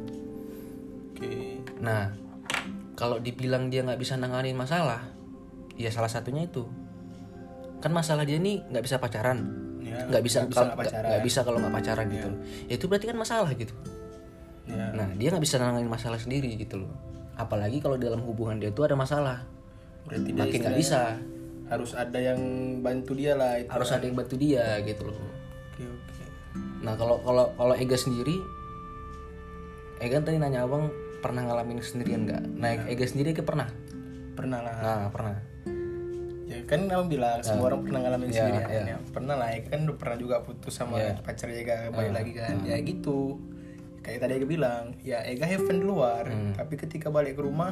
Oke. 1.14 1.32
Nah, 1.82 2.14
kalau 2.94 3.18
dibilang 3.18 3.70
dia 3.74 3.82
nggak 3.82 3.98
bisa 3.98 4.14
nanganin 4.18 4.54
masalah, 4.58 5.02
ya 5.78 5.90
salah 5.90 6.10
satunya 6.10 6.46
itu. 6.46 6.66
Kan 7.82 7.92
masalah 7.94 8.24
dia 8.24 8.38
nih 8.38 8.62
nggak 8.70 8.86
bisa 8.86 8.96
pacaran, 9.02 9.40
Ya, 9.84 10.06
nggak 10.08 10.24
bisa 10.24 10.46
nggak 10.46 10.54
kalau 10.54 10.64
nggak 10.64 10.78
nggak 10.78 10.80
pacaran. 10.88 11.10
nggak 11.10 11.24
bisa 11.26 11.40
kalau 11.44 11.58
nggak 11.60 11.76
pacaran 11.76 12.06
gitu. 12.14 12.30
Ya, 12.70 12.74
itu 12.78 12.86
berarti 12.88 13.06
kan 13.10 13.18
masalah 13.18 13.52
gitu. 13.58 13.74
Ya, 14.66 14.90
Nah, 14.90 15.08
dia 15.12 15.28
nggak 15.28 15.42
bisa 15.42 15.58
nanganin 15.58 15.88
masalah 15.88 16.16
sendiri 16.16 16.56
gitu 16.56 16.80
loh. 16.80 16.92
Apalagi 17.34 17.78
kalau 17.78 17.96
dalam 17.96 18.22
hubungan 18.22 18.58
dia 18.58 18.70
tuh 18.70 18.86
ada 18.86 18.94
masalah, 18.94 19.44
berarti 20.04 20.30
dia 20.30 20.40
makin 20.42 20.60
nggak 20.62 20.78
bisa. 20.78 21.02
harus 21.66 21.92
ada 21.94 22.20
yang 22.20 22.38
bantu 22.80 23.12
dia 23.14 23.34
lah 23.34 23.56
itu 23.56 23.72
Harus 23.72 23.90
ada 23.90 24.04
yang 24.04 24.14
bantu 24.14 24.36
dia 24.36 24.78
gitu 24.82 25.04
loh. 25.04 25.16
oke 25.16 25.82
oke 25.82 26.24
Nah, 26.80 26.94
kalau 26.94 27.18
kalau 27.20 27.50
kalau 27.54 27.74
Ega 27.74 27.96
sendiri, 27.96 28.36
Ega 29.98 30.20
tadi 30.20 30.38
nanya 30.38 30.64
abang 30.64 30.92
pernah 31.18 31.42
ngalamin 31.42 31.80
sendirian 31.80 32.24
nggak? 32.24 32.44
Nah, 32.54 32.70
Ega 32.86 33.06
sendiri 33.06 33.32
Ega 33.32 33.42
pernah. 33.42 33.68
pernah 34.34 34.60
lah 34.60 34.76
Nah, 34.76 35.08
pernah. 35.08 35.38
ya 36.44 36.60
kan 36.64 36.86
abang 36.86 37.06
bilang 37.08 37.40
semua 37.40 37.68
orang 37.68 37.82
pernah 37.82 38.00
ngalamin 38.02 38.28
Ya, 38.28 38.36
sendirian 38.44 38.84
ya. 38.84 38.98
pernah 39.08 39.36
lah 39.36 39.50
ya 39.50 39.62
kan 39.64 39.80
udah 39.84 39.96
pernah 39.96 40.18
juga 40.18 40.36
putus 40.42 40.74
sama 40.74 40.98
Ya. 40.98 41.14
pacar 41.16 41.50
Ega 41.50 41.90
balik 41.90 42.14
lagi 42.14 42.32
kan 42.34 42.62
ya 42.62 42.78
gitu 42.80 43.38
kayak 44.04 44.20
tadi 44.20 44.36
Ega 44.36 44.46
bilang 44.46 44.84
ya 45.00 45.24
Ega 45.24 45.44
have 45.46 45.64
fun 45.64 45.80
di 45.80 45.86
luar 45.86 46.28
tapi 46.54 46.76
ketika 46.76 47.08
balik 47.08 47.34
ke 47.34 47.42
rumah 47.42 47.72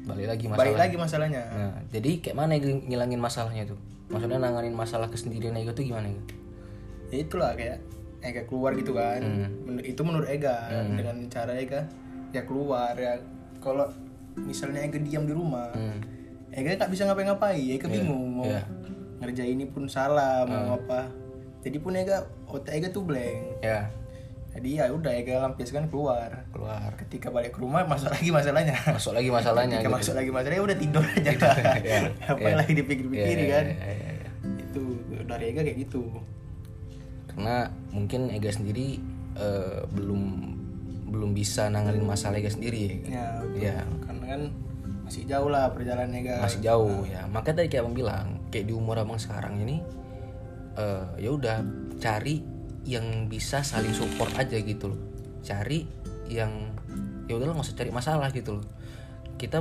balik 0.00 0.28
lagi 0.28 0.44
masalah 0.44 0.60
balik 0.60 0.76
lagi 0.78 0.96
masalahnya. 0.96 1.42
Nah 1.46 1.74
jadi 1.88 2.10
kayak 2.20 2.36
mana 2.36 2.52
Ega 2.54 2.68
ngilangin 2.68 3.18
masalahnya 3.18 3.64
tuh? 3.64 3.80
Maksudnya 4.08 4.38
nanganin 4.38 4.72
masalah 4.72 5.06
kesendirian 5.06 5.52
Ega 5.54 5.70
tuh 5.70 5.82
gimana 5.82 6.06
Ega? 6.06 6.24
Ya 7.08 7.16
itulah 7.20 7.52
kayak 7.52 7.78
Ega 8.20 8.44
keluar 8.44 8.72
gitu 8.74 8.92
kan. 8.92 9.20
Men- 9.64 9.80
itu 9.82 10.00
menurut 10.00 10.26
Ega 10.26 10.68
dengan 10.94 11.16
cara 11.26 11.52
Ega 11.54 11.88
ya 12.30 12.44
keluar 12.44 12.92
ya 12.94 13.16
kalau 13.58 13.88
misalnya 14.36 14.80
Ega 14.80 14.98
diam 14.98 15.24
di 15.24 15.32
rumah 15.32 15.72
Ega 16.50 16.76
nggak 16.76 16.90
bisa 16.90 17.04
ngapain-ngapain 17.04 17.56
Ega 17.56 17.86
bingung 17.86 18.36
mau 18.36 18.44
Iya. 18.44 18.62
ngerjain 19.20 19.52
ini 19.52 19.64
pun 19.64 19.84
salah 19.84 20.44
mau 20.44 20.76
apa. 20.76 21.08
Jadi 21.60 21.76
pun 21.76 21.92
Ega 21.92 22.24
otak 22.46 22.72
Ega 22.74 22.88
tuh 22.88 23.04
blank. 23.04 23.60
Ya 23.60 23.92
jadi 24.50 24.68
ya 24.76 24.84
udah 24.90 25.12
Ega 25.14 25.38
lampiaskan 25.40 25.86
keluar. 25.86 26.42
Keluar. 26.50 26.90
Ketika 26.98 27.30
balik 27.30 27.54
ke 27.54 27.62
rumah 27.62 27.86
masuk 27.86 28.10
lagi 28.10 28.28
masalahnya. 28.28 28.74
Masuk 28.90 29.14
lagi 29.14 29.30
masalahnya 29.30 29.78
ketika 29.78 29.86
gitu. 29.86 29.96
masuk 30.02 30.14
lagi 30.18 30.30
masalahnya 30.30 30.62
udah 30.66 30.76
tidur 30.76 31.04
aja. 31.14 31.30
Lah 31.30 31.56
Iya, 31.78 31.98
apa 32.34 32.42
iya. 32.42 32.56
lagi 32.58 32.72
dipikir-pikirin 32.74 33.38
Iya, 33.40 33.48
kan? 33.48 33.64
iya, 33.70 33.88
iya, 33.88 34.10
iya. 34.18 34.30
itu 34.58 34.82
dari 35.24 35.44
Ega 35.54 35.62
kayak 35.62 35.78
gitu. 35.80 36.02
Karena 37.30 37.56
mungkin 37.90 38.20
Ega 38.28 38.50
sendiri 38.50 38.98
eh, 39.38 39.80
belum 39.86 40.22
belum 41.10 41.30
bisa 41.30 41.70
nanganin 41.70 42.02
masalah 42.02 42.42
Ega 42.42 42.50
sendiri. 42.50 43.06
Ya 43.06 43.38
betul. 43.40 43.62
ya. 43.62 43.78
Karena 44.02 44.24
kan 44.26 44.42
masih 45.06 45.22
jauh 45.26 45.46
lah 45.46 45.70
perjalanan 45.70 46.10
Ega. 46.10 46.42
Masih 46.42 46.58
jauh 46.58 47.06
ya. 47.06 47.22
Makanya 47.30 47.62
tadi 47.62 47.68
kayak 47.70 47.82
abang 47.86 47.94
bilang 47.94 48.26
kayak 48.50 48.66
di 48.66 48.74
umur 48.74 48.98
abang 48.98 49.16
sekarang 49.16 49.62
ini 49.62 49.78
eh 50.74 51.06
ya 51.18 51.30
udah 51.30 51.62
cari 51.98 52.42
yang 52.88 53.28
bisa 53.28 53.60
saling 53.60 53.92
support 53.92 54.32
aja 54.36 54.56
gitu 54.56 54.92
loh. 54.92 55.00
Cari 55.44 55.84
yang 56.30 56.72
ya 57.28 57.36
udahlah 57.36 57.58
nggak 57.58 57.66
usah 57.66 57.76
cari 57.76 57.90
masalah 57.92 58.28
gitu 58.32 58.60
loh. 58.60 58.64
Kita 59.36 59.60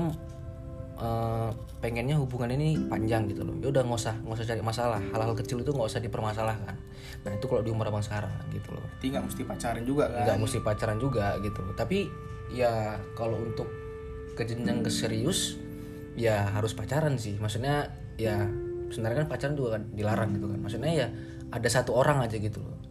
eh, 0.99 1.49
pengennya 1.79 2.15
hubungan 2.19 2.51
ini 2.55 2.79
panjang 2.87 3.27
gitu 3.27 3.43
loh. 3.43 3.55
Ya 3.59 3.71
udah 3.71 3.83
nggak 3.83 3.99
usah 3.99 4.15
nggak 4.23 4.37
usah 4.39 4.47
cari 4.47 4.61
masalah. 4.63 5.01
Hal-hal 5.11 5.35
kecil 5.35 5.59
itu 5.59 5.71
nggak 5.71 5.89
usah 5.89 6.01
dipermasalahkan. 6.03 6.75
Dan 7.23 7.31
itu 7.35 7.45
kalau 7.51 7.61
di 7.63 7.71
umur 7.71 7.91
abang 7.91 8.03
sekarang 8.03 8.31
gitu 8.55 8.71
loh. 8.71 8.83
Berarti 8.83 9.05
nggak 9.11 9.23
mesti 9.27 9.41
pacaran 9.43 9.83
juga 9.83 10.05
kan? 10.07 10.23
Nggak 10.27 10.37
mesti 10.39 10.57
pacaran 10.63 10.97
juga 10.99 11.25
gitu 11.43 11.59
loh. 11.63 11.73
Tapi 11.75 11.99
ya 12.49 12.97
kalau 13.13 13.37
untuk 13.37 13.67
ke 14.33 14.47
jenjang 14.47 14.79
ke 14.81 14.89
serius 14.89 15.59
ya 16.15 16.47
harus 16.55 16.71
pacaran 16.71 17.19
sih. 17.19 17.35
Maksudnya 17.35 17.91
ya 18.15 18.47
sebenarnya 18.89 19.27
kan 19.27 19.29
pacaran 19.31 19.55
juga 19.59 19.75
kan 19.75 19.83
dilarang 19.91 20.29
gitu 20.39 20.47
kan. 20.47 20.59
Maksudnya 20.63 20.91
ya 20.95 21.07
ada 21.49 21.69
satu 21.69 21.97
orang 21.97 22.23
aja 22.23 22.37
gitu 22.39 22.61
loh 22.61 22.88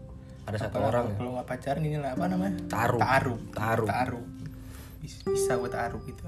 ada 0.48 0.58
satu 0.58 0.76
orang 0.80 1.04
ya. 1.08 1.14
kalau 1.20 1.30
nggak 1.36 1.46
pacaran 1.46 1.82
ini 1.84 1.98
lah 2.00 2.10
apa 2.16 2.24
namanya? 2.26 2.54
Taruh 2.66 3.00
taruh 3.00 3.38
taruh 3.52 3.88
taruh 3.88 4.24
bisa, 4.98 5.18
bisa 5.28 5.52
buat 5.56 5.72
taruh 5.72 6.00
gitu 6.04 6.22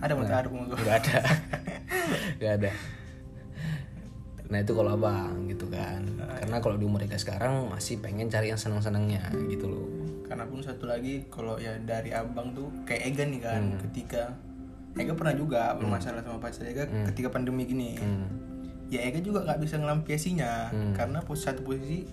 ada 0.00 0.12
buat 0.16 0.28
taruh 0.28 0.50
mau 0.52 0.64
nggak 0.64 0.96
ada. 1.04 1.18
Nggak 2.40 2.52
ada. 2.62 2.70
Nah 4.46 4.58
itu 4.62 4.72
kalau 4.72 4.90
abang 4.94 5.36
gitu 5.50 5.66
kan. 5.68 6.00
Karena 6.38 6.56
kalau 6.62 6.76
di 6.78 6.84
umur 6.86 7.02
mereka 7.02 7.18
sekarang 7.18 7.66
masih 7.68 7.98
pengen 7.98 8.30
cari 8.30 8.48
yang 8.48 8.60
senang 8.60 8.78
senangnya 8.80 9.26
gitu 9.50 9.66
loh. 9.66 9.86
Karena 10.24 10.46
pun 10.46 10.62
satu 10.62 10.86
lagi 10.86 11.26
kalau 11.28 11.58
ya 11.58 11.74
dari 11.82 12.14
abang 12.14 12.54
tuh 12.54 12.70
kayak 12.86 13.14
Ega 13.14 13.24
nih 13.26 13.40
kan 13.42 13.62
Hmm. 13.62 13.80
ketika 13.90 14.22
Ega 14.96 15.12
pernah 15.12 15.34
juga 15.36 15.74
bermasalah 15.76 16.22
sama 16.24 16.38
pacar 16.40 16.64
Ega 16.64 16.84
ketika 17.12 17.28
pandemi 17.28 17.66
gini. 17.66 17.98
Hmm. 17.98 18.26
ya 18.86 19.02
Ega 19.02 19.18
juga 19.18 19.42
nggak 19.42 19.58
bisa 19.66 19.82
ngelampiasinya 19.82 20.70
Hmm. 20.70 20.92
karena 20.94 21.18
satu 21.26 21.66
posisi 21.66 22.06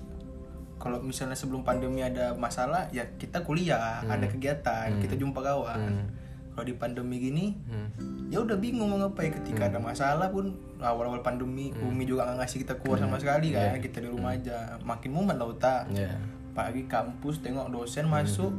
kalau 0.83 0.99
misalnya 0.99 1.39
sebelum 1.39 1.63
pandemi 1.63 2.03
ada 2.03 2.35
masalah 2.35 2.91
ya 2.91 3.07
kita 3.15 3.47
kuliah 3.47 4.03
ada 4.03 4.27
kegiatan 4.27 4.99
kita 4.99 5.15
jumpa 5.15 5.39
kawan. 5.39 5.79
Hmm. 5.79 6.07
kalau 6.53 6.67
di 6.67 6.75
pandemi 6.75 7.17
gini 7.23 7.55
Hmm. 7.65 7.87
ya 8.27 8.43
udah 8.43 8.59
bingung 8.59 8.91
mau 8.91 8.99
ngapain. 8.99 9.31
Ketika 9.31 9.71
ada 9.71 9.79
masalah 9.79 10.27
pun 10.29 10.53
awal-awal 10.83 11.23
pandemi 11.23 11.71
Umi 11.81 12.03
juga 12.03 12.27
nggak 12.27 12.43
ngasih 12.43 12.57
kita 12.67 12.77
keluar 12.83 12.99
sama 12.99 13.17
sekali 13.17 13.55
kan. 13.55 13.79
Kita 13.79 14.03
di 14.03 14.09
rumah 14.11 14.35
aja 14.35 14.75
makin 14.83 15.15
mumet 15.15 15.39
lah 15.39 15.47
otak. 15.49 15.89
Ya 15.95 16.13
pagi 16.53 16.85
kampus 16.85 17.41
tengok 17.41 17.73
dosen 17.73 18.05
masuk 18.05 18.53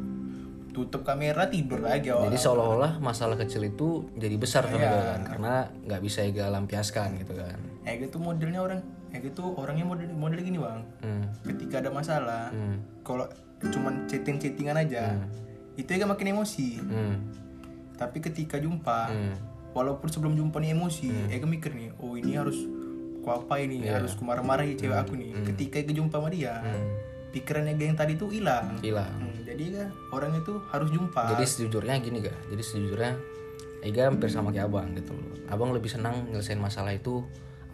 tutup 0.75 1.07
kamera 1.07 1.47
tidur 1.47 1.79
lagi 1.79 2.11
awal 2.11 2.27
Jadi 2.27 2.39
seolah-olah 2.43 2.99
masalah 2.99 3.39
kecil 3.39 3.63
itu 3.63 4.11
jadi 4.19 4.35
besar. 4.35 4.67
Ega 4.67 5.15
kan 5.15 5.21
karena 5.23 5.55
nggak 5.87 6.01
bisa 6.03 6.27
Ega 6.27 6.51
lampiaskan 6.51 7.15
gitu 7.23 7.39
kan. 7.39 7.55
Ega 7.87 8.11
tuh 8.11 8.19
modelnya 8.19 8.59
orang 8.59 8.83
Ega 9.15 9.31
tuh 9.31 9.55
orangnya 9.55 9.83
model 9.83 10.11
model 10.11 10.41
gini 10.41 10.59
bang 10.59 10.83
Hmm. 11.01 11.25
ketika 11.45 11.79
ada 11.79 11.89
masalah 11.89 12.51
Hmm. 12.51 12.83
kalau 13.01 13.25
cuman 13.63 14.05
chatting 14.05 14.37
chattingan 14.37 14.77
aja 14.77 15.15
itu 15.75 15.89
Ega 15.89 16.05
makin 16.05 16.31
emosi 16.31 16.79
Hmm. 16.79 17.17
tapi 17.95 18.19
ketika 18.19 18.59
jumpa 18.59 19.07
Hmm. 19.07 19.35
walaupun 19.71 20.07
sebelum 20.07 20.35
jumpa 20.35 20.59
nih 20.59 20.73
emosi 20.73 21.31
Ega 21.31 21.47
mikir 21.47 21.71
nih 21.71 21.95
oh 21.97 22.15
ini 22.15 22.35
harus 22.35 22.59
ku 23.19 23.31
apa 23.31 23.57
ini 23.57 23.81
Iya. 23.81 23.99
harus 23.99 24.13
ku 24.13 24.23
marah-marahi 24.23 24.75
cewek 24.75 24.99
aku 24.99 25.15
nih 25.15 25.31
ketika 25.47 25.79
Ega 25.79 25.95
jumpa 25.95 26.19
sama 26.19 26.29
dia 26.29 26.61
pikiran 27.31 27.67
Ega 27.67 27.85
yang 27.85 27.97
tadi 27.97 28.15
tuh 28.15 28.29
hilang 28.29 28.79
Hilang. 28.79 29.11
Hmm, 29.13 29.35
jadi 29.41 29.63
Ega 29.65 29.85
orang 30.11 30.35
itu 30.35 30.59
harus 30.69 30.91
jumpa 30.91 31.33
Jadi 31.33 31.45
sejujurnya 31.45 31.95
gini 31.99 32.19
ga, 32.21 32.35
jadi 32.47 32.63
sejujurnya 32.63 33.13
Ega 33.81 34.09
hampir 34.09 34.29
sama 34.29 34.49
kayak 34.49 34.65
abang 34.67 34.89
gitu 34.93 35.13
loh. 35.13 35.37
Abang 35.45 35.69
lebih 35.71 35.89
senang 35.89 36.25
nyelesain 36.27 36.57
masalah 36.57 36.89
itu 36.91 37.21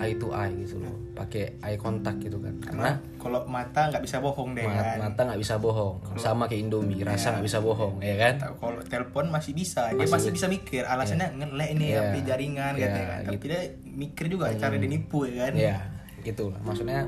eye 0.00 0.16
to 0.16 0.28
eye 0.30 0.50
gitu 0.57 0.76
loh, 0.76 0.97
pakai 1.12 1.61
eye 1.61 1.76
contact 1.76 2.19
gitu 2.19 2.37
kan. 2.37 2.57
Karena 2.59 2.90
kalau 3.16 3.45
mata 3.45 3.87
nggak 3.87 4.00
bisa 4.00 4.19
bohong 4.19 4.52
deh 4.52 4.64
ma- 4.64 4.75
kan 4.75 4.97
mata 4.99 5.21
nggak 5.23 5.38
bisa 5.38 5.54
bohong, 5.57 6.00
sama 6.16 6.45
kayak 6.45 6.64
Indomie, 6.64 7.00
rasa 7.00 7.33
nggak 7.33 7.45
bisa 7.45 7.61
bohong, 7.61 8.00
ya 8.00 8.16
kan? 8.16 8.35
Kalau 8.50 8.80
telepon 8.83 9.28
masih 9.28 9.52
bisa 9.52 9.92
dia 9.92 10.02
masih 10.02 10.30
bisa 10.30 10.47
mikir 10.47 10.83
alasannya 10.83 11.37
ngelek 11.37 11.69
ini 11.73 11.85
Iya. 11.90 12.00
HP 12.02 12.14
jaringan 12.25 12.73
Iya, 12.75 12.85
katanya 12.87 13.07
kan 13.07 13.21
tapi 13.28 13.45
dia 13.45 13.61
mikir 13.87 14.25
juga 14.26 14.45
cara 14.52 14.75
dia 14.75 14.88
nipu 14.88 15.19
ya 15.23 15.45
kan 15.45 15.52
Ya, 15.54 15.76
gitu 16.23 16.49
lah. 16.49 16.61
Maksudnya 16.62 17.04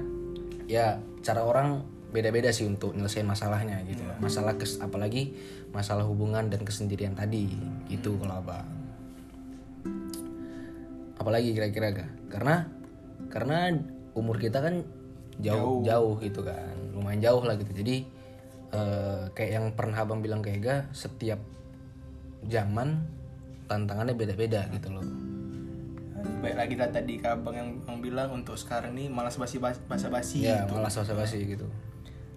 ya 0.65 0.87
cara 1.21 1.41
orang 1.41 1.81
beda-beda 2.09 2.53
sih 2.53 2.65
untuk 2.65 2.93
nyelesain 2.93 3.25
masalahnya 3.25 3.81
gitu. 3.83 4.05
Masalah 4.19 4.55
kes 4.55 4.77
apalagi 4.79 5.33
masalah 5.73 6.05
hubungan 6.05 6.47
dan 6.47 6.61
kesendirian 6.61 7.17
tadi 7.17 7.49
gitu 7.89 8.21
kalau 8.21 8.37
abang. 8.39 8.69
Apalagi 11.17 11.55
kira-kira 11.55 11.89
ga? 11.95 12.07
Karena 12.29 12.67
karena 13.33 13.73
umur 14.13 14.37
kita 14.37 14.61
kan 14.61 14.85
jauh 15.41 15.81
jauh, 15.81 16.21
gitu 16.21 16.45
kan, 16.45 16.77
lumayan 16.93 17.19
jauh 17.19 17.41
lah 17.41 17.57
gitu. 17.57 17.73
Jadi 17.73 18.05
eh, 18.71 19.23
kayak 19.33 19.51
yang 19.51 19.67
pernah 19.73 19.97
abang 19.99 20.21
bilang 20.21 20.41
ke 20.41 20.53
Ega, 20.53 20.85
setiap 20.93 21.41
zaman 22.45 23.05
tantangannya 23.65 24.13
beda-beda 24.13 24.69
gitu 24.71 24.93
loh. 24.93 25.07
baik 26.39 26.55
lagi 26.55 26.75
tadi 26.75 27.19
ke 27.19 27.27
abang 27.27 27.55
yang, 27.55 27.69
yang 27.83 27.99
bilang 27.99 28.29
untuk 28.33 28.55
sekarang 28.55 28.95
nih 28.95 29.07
malas 29.07 29.35
basi 29.35 29.59
basa 29.59 30.07
basi 30.07 30.43
Ya, 30.43 30.67
malah 30.67 30.87
basa-basi 30.87 31.39
gitu. 31.49 31.67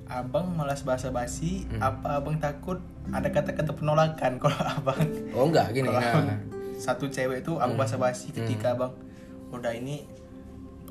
abang 0.05 0.53
malas 0.53 0.81
basa 0.81 1.09
basi 1.09 1.65
Hmm. 1.65 1.81
apa 1.81 2.17
abang 2.17 2.37
takut 2.37 2.77
ada 3.09 3.29
kata-kata 3.29 3.73
penolakan 3.73 4.37
kalau 4.41 4.57
abang 4.57 5.01
Oh 5.33 5.49
enggak 5.49 5.69
gini 5.71 5.89
nah. 5.89 6.37
satu 6.77 7.09
cewek 7.09 7.41
tuh 7.41 7.57
Hmm. 7.57 7.65
abang 7.65 7.77
basa 7.79 7.97
basi 7.97 8.29
ketika 8.29 8.73
abang 8.73 8.93
udah 9.49 9.73
ini 9.73 10.05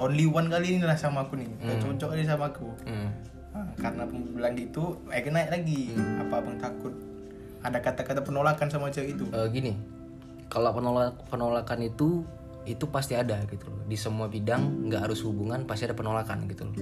only 0.02 0.26
one 0.26 0.50
kali 0.50 0.78
ini 0.78 0.82
lah 0.82 0.98
sama 0.98 1.26
aku 1.26 1.38
nih 1.38 1.48
Gak 1.62 1.78
cocok 1.82 2.10
ini 2.18 2.24
sama 2.26 2.50
aku. 2.50 2.68
Hmm. 2.86 3.10
Nah, 3.54 3.70
karena 3.78 4.02
abang 4.02 4.22
bilang 4.34 4.54
gitu 4.58 4.98
eh 5.14 5.22
naik 5.22 5.50
lagi. 5.50 5.94
Hmm. 5.94 6.26
apa 6.26 6.34
abang 6.42 6.56
takut. 6.58 6.94
Ada 7.64 7.78
kata-kata 7.80 8.20
penolakan 8.20 8.68
sama 8.68 8.90
cewek 8.90 9.16
itu. 9.16 9.24
Eh, 9.30 9.46
gini. 9.54 9.72
Kalau 10.50 10.74
penolak 10.74 11.16
penolakan 11.30 11.80
itu 11.86 12.26
itu 12.64 12.84
pasti 12.90 13.14
ada 13.14 13.40
gitu 13.46 13.70
loh. 13.70 13.82
Di 13.86 13.94
semua 13.94 14.26
bidang 14.26 14.90
nggak 14.90 15.08
harus 15.08 15.22
hubungan 15.22 15.68
pasti 15.68 15.86
ada 15.86 15.96
penolakan 15.96 16.48
gitu 16.50 16.66
loh. 16.66 16.76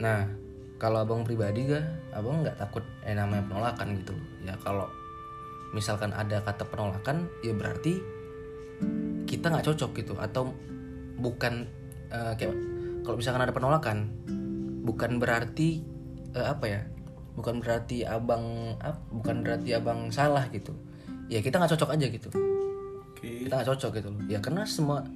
Nah 0.00 0.28
kalau 0.80 1.04
abang 1.04 1.26
pribadi 1.26 1.68
ga 1.68 1.82
abang 2.16 2.40
nggak 2.40 2.56
takut 2.56 2.84
eh 3.04 3.12
namanya 3.12 3.44
penolakan 3.50 3.98
gitu 4.00 4.12
loh. 4.14 4.26
Ya 4.46 4.54
kalau 4.62 4.86
misalkan 5.74 6.14
ada 6.14 6.40
kata 6.42 6.64
penolakan 6.68 7.28
ya 7.44 7.52
berarti 7.52 8.00
kita 9.26 9.52
nggak 9.52 9.66
cocok 9.66 9.90
gitu. 9.98 10.14
Atau 10.16 10.54
bukan 11.20 11.68
eh, 12.10 12.32
kayak 12.36 12.54
kalau 13.06 13.16
misalkan 13.16 13.42
ada 13.42 13.54
penolakan 13.54 13.98
bukan 14.84 15.16
berarti 15.22 15.82
eh, 16.34 16.46
apa 16.46 16.66
ya 16.66 16.80
bukan 17.38 17.62
berarti 17.62 18.04
abang 18.04 18.76
ap- 18.82 19.06
bukan 19.08 19.40
berarti 19.40 19.72
abang 19.72 20.10
salah 20.12 20.50
gitu. 20.52 20.74
Ya 21.30 21.40
kita 21.40 21.62
nggak 21.62 21.72
cocok 21.78 21.94
aja 21.94 22.06
gitu. 22.10 22.28
Oke. 23.14 23.46
Kita 23.46 23.62
nggak 23.62 23.68
cocok 23.70 23.90
gitu 24.02 24.08
loh. 24.12 24.22
Ya 24.26 24.38
karena 24.42 24.66
semua 24.66 25.06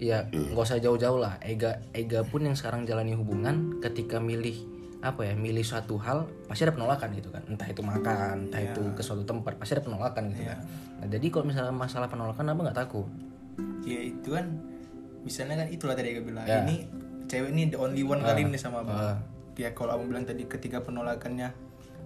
ya 0.00 0.26
nggak 0.32 0.64
usah 0.64 0.80
jauh-jauh 0.80 1.20
lah. 1.20 1.38
Ega 1.44 1.84
Ega 1.94 2.24
pun 2.26 2.42
yang 2.42 2.56
sekarang 2.56 2.88
jalani 2.88 3.14
hubungan 3.14 3.78
ketika 3.78 4.18
milih 4.18 4.56
apa 5.02 5.26
ya 5.26 5.34
milih 5.34 5.66
suatu 5.66 5.98
hal 5.98 6.30
pasti 6.46 6.64
ada 6.66 6.74
penolakan 6.74 7.12
gitu 7.14 7.28
kan. 7.30 7.44
Entah 7.46 7.68
itu 7.68 7.82
makan 7.84 8.48
entah 8.48 8.62
itu 8.62 8.82
ke 8.96 9.02
suatu 9.04 9.22
tempat 9.22 9.60
pasti 9.60 9.76
ada 9.76 9.84
penolakan 9.84 10.32
gitu 10.32 10.42
kan. 10.48 10.58
Nah 10.98 11.06
jadi 11.06 11.26
kalau 11.30 11.44
misalnya 11.46 11.74
masalah 11.74 12.08
penolakan 12.08 12.48
abang 12.48 12.64
nggak 12.66 12.80
takut? 12.80 13.06
Ya 13.84 14.00
itu 14.02 14.34
kan 14.34 14.71
misalnya 15.22 15.56
kan 15.56 15.68
itulah 15.68 15.94
tadi 15.94 16.12
gue 16.12 16.24
bilang 16.24 16.42
Ya. 16.42 16.62
ini 16.62 16.86
cewek 17.24 17.50
ini 17.50 17.62
the 17.66 17.78
only 17.78 18.02
one 18.02 18.20
kali 18.20 18.42
ini 18.42 18.54
sama 18.56 18.82
abang 18.82 18.94
Ah. 18.94 19.16
ya 19.54 19.70
kalau 19.70 19.94
abang 19.94 20.06
bilang 20.06 20.22
tadi 20.22 20.44
ketika 20.44 20.80
penolakannya 20.80 21.50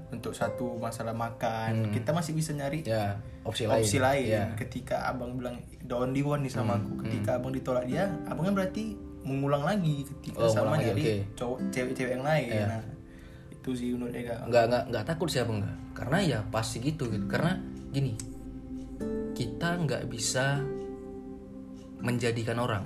untuk 0.06 0.30
satu 0.32 0.78
masalah 0.78 1.10
makan 1.10 1.90
kita 1.90 2.10
masih 2.10 2.30
bisa 2.30 2.52
nyari 2.52 2.80
ya 2.80 3.18
opsi 3.42 3.66
lain 3.66 3.82
opsi 3.82 3.98
lain. 3.98 4.26
ya. 4.28 4.44
Ketika 4.54 5.02
abang 5.04 5.34
bilang 5.34 5.58
don't 5.80 6.10
di 6.10 6.22
one 6.22 6.42
nih 6.42 6.52
sama 6.52 6.78
aku 6.78 7.02
ketika 7.02 7.36
abang 7.36 7.50
ditolak 7.50 7.84
dia 7.84 8.06
abang 8.24 8.46
kan 8.46 8.54
berarti 8.54 8.94
mengulang 9.22 9.66
lagi 9.66 10.06
ketika 10.06 10.38
Oh, 10.38 10.46
sama 10.46 10.78
nyari 10.78 11.26
cowok 11.34 11.58
cewek-cewek 11.68 12.14
yang 12.14 12.22
lain. 12.22 12.54
Nah 12.54 12.82
itu 13.50 13.70
sih 13.74 13.90
menurut 13.90 14.14
Ega. 14.14 14.46
Nggak 14.46 14.64
nggak 14.70 14.82
nggak 14.94 15.04
takut 15.04 15.26
sih 15.26 15.42
abang 15.42 15.58
nggak. 15.58 15.76
Karena 15.92 16.18
ya 16.20 16.38
pasti 16.46 16.78
gitu 16.78 17.10
gitu. 17.10 17.26
Karena 17.26 17.58
gini 17.90 18.14
kita 19.34 19.74
nggak 19.76 20.06
bisa 20.06 20.62
menjadikan 21.98 22.58
orang 22.58 22.84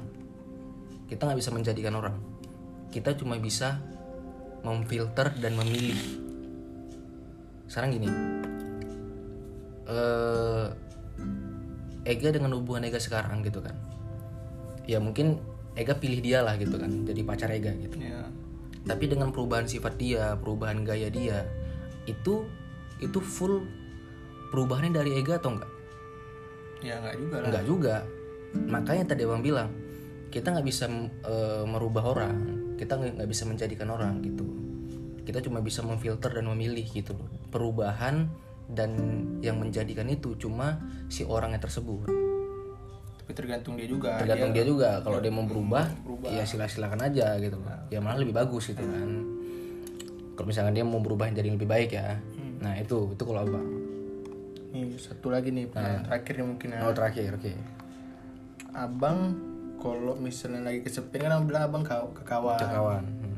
kita 1.11 1.27
nggak 1.27 1.39
bisa 1.43 1.51
menjadikan 1.51 1.99
orang. 1.99 2.17
Kita 2.95 3.19
cuma 3.19 3.35
bisa 3.37 3.83
memfilter 4.63 5.35
dan 5.43 5.59
memilih. 5.59 5.99
Sekarang 7.67 7.91
gini. 7.91 8.09
Eh 9.91 10.67
Ega 12.07 12.33
dengan 12.33 12.57
hubungan 12.57 12.87
Ega 12.87 13.03
sekarang 13.03 13.43
gitu 13.43 13.59
kan. 13.61 13.75
Ya 14.87 15.03
mungkin 15.03 15.43
Ega 15.75 15.99
pilih 15.99 16.23
dia 16.23 16.47
lah 16.47 16.55
gitu 16.57 16.79
kan 16.79 17.05
jadi 17.05 17.21
pacar 17.27 17.51
Ega 17.51 17.75
gitu. 17.75 17.99
Ya 17.99 18.31
tapi 18.81 19.13
dengan 19.13 19.29
perubahan 19.29 19.69
sifat 19.69 20.01
dia 20.01 20.37
perubahan 20.41 20.81
gaya 20.89 21.13
dia 21.13 21.45
itu 22.09 22.49
itu 23.01 23.19
full 23.21 23.65
perubahannya 24.53 24.93
dari 24.97 25.21
Ega 25.21 25.37
atau 25.37 25.57
enggak 25.57 25.71
ya 26.81 26.97
nggak 26.97 27.17
juga 27.21 27.37
lah. 27.37 27.47
Enggak 27.49 27.65
juga. 27.69 27.97
Makanya 28.51 29.05
tadi 29.13 29.23
abang 29.29 29.45
bilang 29.45 29.69
kita 30.31 30.55
nggak 30.55 30.67
bisa 30.67 30.87
eh, 31.27 31.65
merubah 31.67 32.07
orang. 32.07 32.37
Kita 32.79 32.97
nggak 32.97 33.29
bisa 33.29 33.45
menjadikan 33.45 33.91
orang 33.91 34.23
gitu. 34.25 34.47
Kita 35.27 35.43
cuma 35.45 35.61
bisa 35.61 35.85
memfilter 35.85 36.33
dan 36.33 36.47
memilih 36.49 36.87
gitu 36.89 37.13
loh. 37.13 37.29
Perubahan 37.53 38.31
dan 38.71 38.91
yang 39.43 39.59
menjadikan 39.59 40.07
itu 40.07 40.39
cuma 40.39 40.79
si 41.11 41.27
orangnya 41.27 41.61
tersebut. 41.61 42.07
Tapi 43.21 43.33
tergantung 43.35 43.75
dia 43.75 43.91
juga. 43.91 44.17
Tergantung 44.23 44.55
dia 44.55 44.65
juga. 44.65 45.03
Kalau 45.03 45.19
dia 45.19 45.35
mau 45.35 45.45
berubah, 45.45 45.91
berubah. 46.07 46.31
ya 46.31 46.47
sila 46.47 46.71
silakan 46.71 47.11
aja 47.11 47.37
gitu 47.43 47.59
ya 47.91 47.99
malah 47.99 48.23
lebih 48.23 48.39
bagus 48.39 48.71
gitu 48.71 48.81
kan. 48.81 49.11
Kalau 50.39 50.47
misalkan 50.49 50.73
dia 50.73 50.87
mau 50.87 51.03
berubah 51.03 51.29
jadi 51.29 51.51
lebih 51.53 51.69
baik 51.69 51.91
ya. 51.99 52.17
Nah 52.63 52.79
itu 52.79 53.13
itu 53.13 53.23
kalau 53.27 53.45
abang. 53.45 53.67
Nih 54.71 54.95
satu 54.97 55.35
lagi 55.35 55.51
nih 55.51 55.67
pertanyaan 55.69 56.07
terakhir 56.07 56.35
mungkin 56.47 56.69
ya. 56.71 56.81
Oh 56.87 56.95
terakhir 56.95 57.37
oke. 57.37 57.53
Abang 58.71 59.50
kalau 59.81 60.15
misalnya 60.15 60.61
lagi 60.63 60.85
kesepian 60.85 61.25
kan 61.25 61.33
abang 61.33 61.49
bilang 61.49 61.65
abang 61.65 61.83
kaw- 61.83 62.13
ke 62.13 62.23
kawan. 62.23 62.61
Kawan 62.61 63.05
Hmm. 63.05 63.29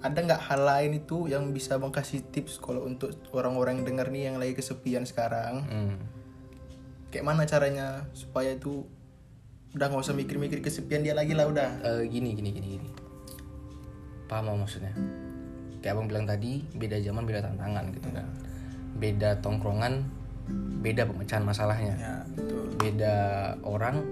ada 0.00 0.16
nggak 0.18 0.42
hal 0.42 0.60
lain 0.64 0.92
itu 0.96 1.28
yang 1.28 1.52
bisa 1.52 1.76
abang 1.76 1.92
kasih 1.92 2.24
tips 2.24 2.56
kalau 2.56 2.82
untuk 2.82 3.12
orang-orang 3.30 3.78
yang 3.78 3.86
dengar 3.86 4.08
nih 4.08 4.22
yang 4.26 4.40
lagi 4.40 4.56
kesepian 4.56 5.04
sekarang? 5.04 5.60
Hmm. 5.62 5.96
kayak 7.10 7.26
mana 7.26 7.42
caranya 7.42 8.06
supaya 8.10 8.54
itu 8.54 8.86
udah 9.70 9.86
nggak 9.86 9.98
usah 10.00 10.14
mikir-mikir 10.14 10.62
kesepian 10.62 11.02
dia 11.02 11.10
lagi 11.10 11.34
lah 11.34 11.44
udah. 11.44 11.70
Eh, 11.82 12.02
gini 12.06 12.32
gini 12.32 12.50
gini 12.50 12.78
gini. 12.78 12.88
Paham 14.24 14.54
maksudnya? 14.56 14.94
Kayak 15.78 15.94
abang 15.94 16.06
bilang 16.06 16.22
tadi 16.24 16.62
beda 16.70 17.02
zaman 17.02 17.26
beda 17.26 17.42
tantangan 17.42 17.90
gitu 17.90 18.08
kan. 18.10 18.26
Beda 18.94 19.42
tongkrongan 19.42 20.06
beda 20.80 21.02
pemecahan 21.04 21.42
masalahnya. 21.42 21.94
Ya 21.94 22.14
betul. 22.30 22.62
Beda 22.78 23.14
orang 23.60 24.06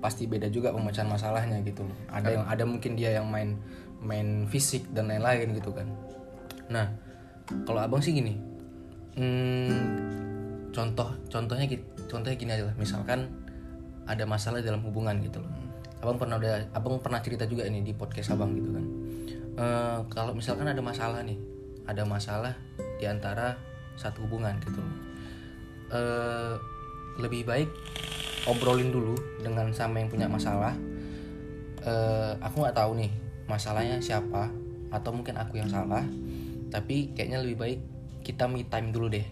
pasti 0.00 0.24
beda 0.24 0.48
juga 0.48 0.72
pemecahan 0.72 1.06
masalahnya 1.06 1.60
gitu 1.62 1.84
loh. 1.84 1.96
Ada 2.08 2.28
yang 2.32 2.44
ada 2.48 2.64
mungkin 2.64 2.96
dia 2.96 3.20
yang 3.20 3.28
main 3.28 3.60
main 4.00 4.48
fisik 4.48 4.88
dan 4.96 5.12
lain-lain 5.12 5.52
gitu 5.52 5.76
kan. 5.76 5.86
Nah, 6.72 6.88
kalau 7.68 7.84
abang 7.84 8.00
sih 8.00 8.16
gini, 8.16 8.40
hmm, 9.20 9.76
contoh 10.72 11.12
contohnya 11.28 11.68
contohnya 12.08 12.36
gini 12.40 12.50
aja 12.56 12.64
lah. 12.72 12.74
Misalkan 12.80 13.28
ada 14.08 14.24
masalah 14.24 14.64
dalam 14.64 14.80
hubungan 14.82 15.20
gitu 15.20 15.44
loh. 15.44 15.52
Abang 16.00 16.16
pernah 16.16 16.40
ada 16.40 16.64
abang 16.72 16.96
pernah 16.96 17.20
cerita 17.20 17.44
juga 17.44 17.68
ini 17.68 17.84
di 17.84 17.92
podcast 17.92 18.32
abang 18.32 18.56
gitu 18.56 18.72
kan. 18.72 18.84
Eh, 19.60 19.98
kalau 20.08 20.32
misalkan 20.32 20.64
ada 20.64 20.80
masalah 20.80 21.20
nih, 21.20 21.36
ada 21.84 22.08
masalah 22.08 22.56
di 22.96 23.04
antara 23.04 23.60
satu 24.00 24.24
hubungan 24.24 24.56
gitu 24.64 24.80
loh. 24.80 24.96
Eh, 25.92 26.54
lebih 27.20 27.44
baik 27.44 27.68
obrolin 28.48 28.88
dulu 28.88 29.16
dengan 29.42 29.68
sama 29.74 30.00
yang 30.00 30.08
punya 30.08 30.28
masalah. 30.30 30.72
Eh, 31.84 32.32
aku 32.40 32.64
nggak 32.64 32.76
tahu 32.76 32.96
nih 32.96 33.12
masalahnya 33.48 33.98
siapa 34.00 34.52
atau 34.92 35.10
mungkin 35.10 35.38
aku 35.40 35.58
yang 35.58 35.70
salah 35.70 36.04
tapi 36.70 37.10
kayaknya 37.16 37.42
lebih 37.42 37.56
baik 37.58 37.80
kita 38.22 38.46
me 38.46 38.64
time 38.64 38.92
dulu 38.94 39.10
deh. 39.10 39.26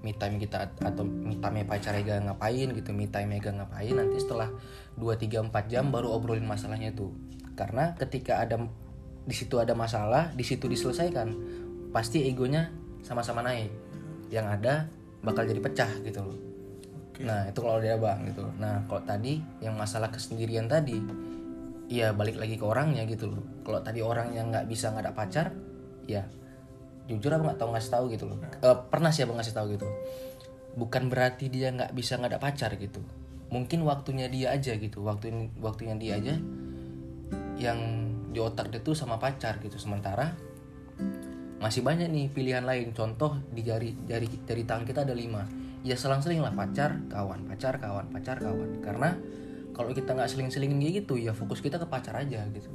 Me 0.00 0.16
time 0.16 0.40
kita 0.40 0.72
atau 0.80 1.04
me 1.04 1.36
time 1.36 1.60
pacar 1.68 1.92
Ega 1.92 2.16
ngapain 2.24 2.72
gitu 2.72 2.90
me 2.96 3.04
time 3.08 3.36
Ega 3.36 3.52
ngapain 3.52 3.92
nanti 3.92 4.16
setelah 4.16 4.48
2 4.96 5.04
3 5.16 5.52
4 5.52 5.72
jam 5.72 5.92
baru 5.92 6.16
obrolin 6.16 6.48
masalahnya 6.48 6.96
itu 6.96 7.12
karena 7.52 7.92
ketika 8.00 8.40
ada 8.40 8.56
di 9.28 9.36
situ 9.36 9.60
ada 9.60 9.76
masalah 9.76 10.32
di 10.32 10.40
situ 10.40 10.64
diselesaikan 10.72 11.36
pasti 11.92 12.24
egonya 12.24 12.72
sama-sama 13.04 13.44
naik. 13.44 13.68
Yang 14.32 14.46
ada 14.56 14.74
bakal 15.20 15.44
jadi 15.44 15.60
pecah 15.60 15.90
gitu 16.00 16.24
loh 16.24 16.49
Nah 17.20 17.48
itu 17.48 17.58
kalau 17.60 17.78
dia 17.78 17.96
bang 18.00 18.24
gitu. 18.28 18.44
Nah 18.56 18.84
kalau 18.88 19.02
tadi 19.04 19.40
yang 19.60 19.76
masalah 19.76 20.08
kesendirian 20.08 20.66
tadi, 20.66 20.96
ya 21.90 22.16
balik 22.16 22.40
lagi 22.40 22.56
ke 22.56 22.64
orangnya 22.64 23.04
gitu 23.04 23.28
loh. 23.28 23.44
Kalau 23.66 23.80
tadi 23.84 24.00
orang 24.00 24.32
yang 24.32 24.48
nggak 24.48 24.66
bisa 24.70 24.92
nggak 24.92 25.04
ada 25.10 25.14
pacar, 25.14 25.46
ya 26.08 26.24
jujur 27.10 27.34
abang 27.34 27.52
nggak 27.52 27.60
tahu 27.60 27.70
ngasih 27.76 27.92
tahu 27.92 28.04
gitu 28.14 28.24
loh. 28.30 28.38
Eh, 28.40 28.76
pernah 28.88 29.10
sih 29.12 29.26
abang 29.26 29.36
ngasih 29.36 29.54
tahu 29.54 29.66
gitu. 29.76 29.88
Bukan 30.78 31.10
berarti 31.10 31.50
dia 31.52 31.68
nggak 31.74 31.92
bisa 31.92 32.16
nggak 32.16 32.38
ada 32.38 32.40
pacar 32.40 32.70
gitu. 32.80 33.02
Mungkin 33.50 33.82
waktunya 33.82 34.30
dia 34.30 34.54
aja 34.54 34.78
gitu. 34.78 35.02
Waktu 35.02 35.52
waktunya 35.58 35.98
dia 35.98 36.16
aja 36.16 36.34
yang 37.60 37.78
di 38.30 38.38
otak 38.38 38.72
dia 38.72 38.80
tuh 38.80 38.96
sama 38.96 39.20
pacar 39.20 39.60
gitu. 39.60 39.76
Sementara 39.76 40.32
masih 41.60 41.84
banyak 41.84 42.08
nih 42.08 42.32
pilihan 42.32 42.64
lain 42.64 42.96
contoh 42.96 43.36
di 43.52 43.60
jari 43.60 43.92
jari 44.08 44.24
jari 44.48 44.64
tangan 44.64 44.88
kita 44.88 45.04
ada 45.04 45.12
lima 45.12 45.44
ya 45.80 45.94
selang-seling 45.94 46.38
lah 46.38 46.52
pacar 46.52 47.00
kawan 47.06 47.46
pacar 47.46 47.76
kawan 47.76 48.06
pacar 48.08 48.36
kawan. 48.36 48.80
Karena 48.80 49.16
kalau 49.70 49.90
kita 49.90 50.12
nggak 50.12 50.28
seling-selingin 50.28 50.76
kayak 50.78 50.94
gitu 51.00 51.14
ya 51.16 51.32
fokus 51.32 51.58
kita 51.58 51.76
ke 51.76 51.86
pacar 51.86 52.16
aja 52.16 52.44
gitu. 52.48 52.68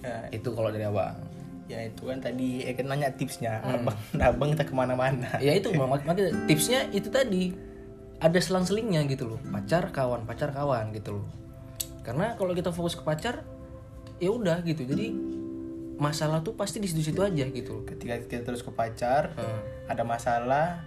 Ya, 0.00 0.28
itu 0.30 0.48
kalau 0.50 0.68
dari 0.68 0.84
abang. 0.84 1.16
ya 1.64 1.86
itu 1.86 2.02
kan 2.02 2.18
tadi 2.18 2.66
Ega 2.66 2.82
nanya 2.82 3.14
tipsnya. 3.14 3.62
Abang 3.62 3.94
abang 4.28 4.48
kita 4.50 4.64
ke 4.64 4.74
mana-mana. 4.74 5.38
Ya 5.38 5.54
itu 5.54 5.70
mak- 5.72 6.02
makanya 6.02 6.34
tipsnya 6.44 6.90
itu 6.90 7.06
tadi 7.08 7.54
ada 8.18 8.34
selang-selingnya 8.36 9.06
gitu 9.06 9.24
loh. 9.26 9.38
Pacar 9.46 9.88
kawan 9.88 10.26
pacar 10.26 10.50
kawan 10.50 10.90
gitu 10.90 11.22
loh. 11.22 11.26
Karena 12.02 12.34
kalau 12.34 12.52
kita 12.52 12.68
fokus 12.68 12.92
ke 12.92 13.04
pacar 13.04 13.46
ya 14.18 14.28
udah 14.28 14.66
gitu. 14.66 14.82
Jadi 14.82 15.14
masalah 15.94 16.42
tuh 16.42 16.52
pasti 16.52 16.80
di 16.80 16.88
situ-situ 16.88 17.22
aja 17.22 17.46
gitu 17.46 17.70
loh. 17.70 17.82
Ketika 17.86 18.18
kita 18.18 18.42
terus 18.42 18.60
ke 18.60 18.72
pacar 18.72 19.30
Hmm. 19.32 19.60
ada 19.86 20.02
masalah 20.02 20.82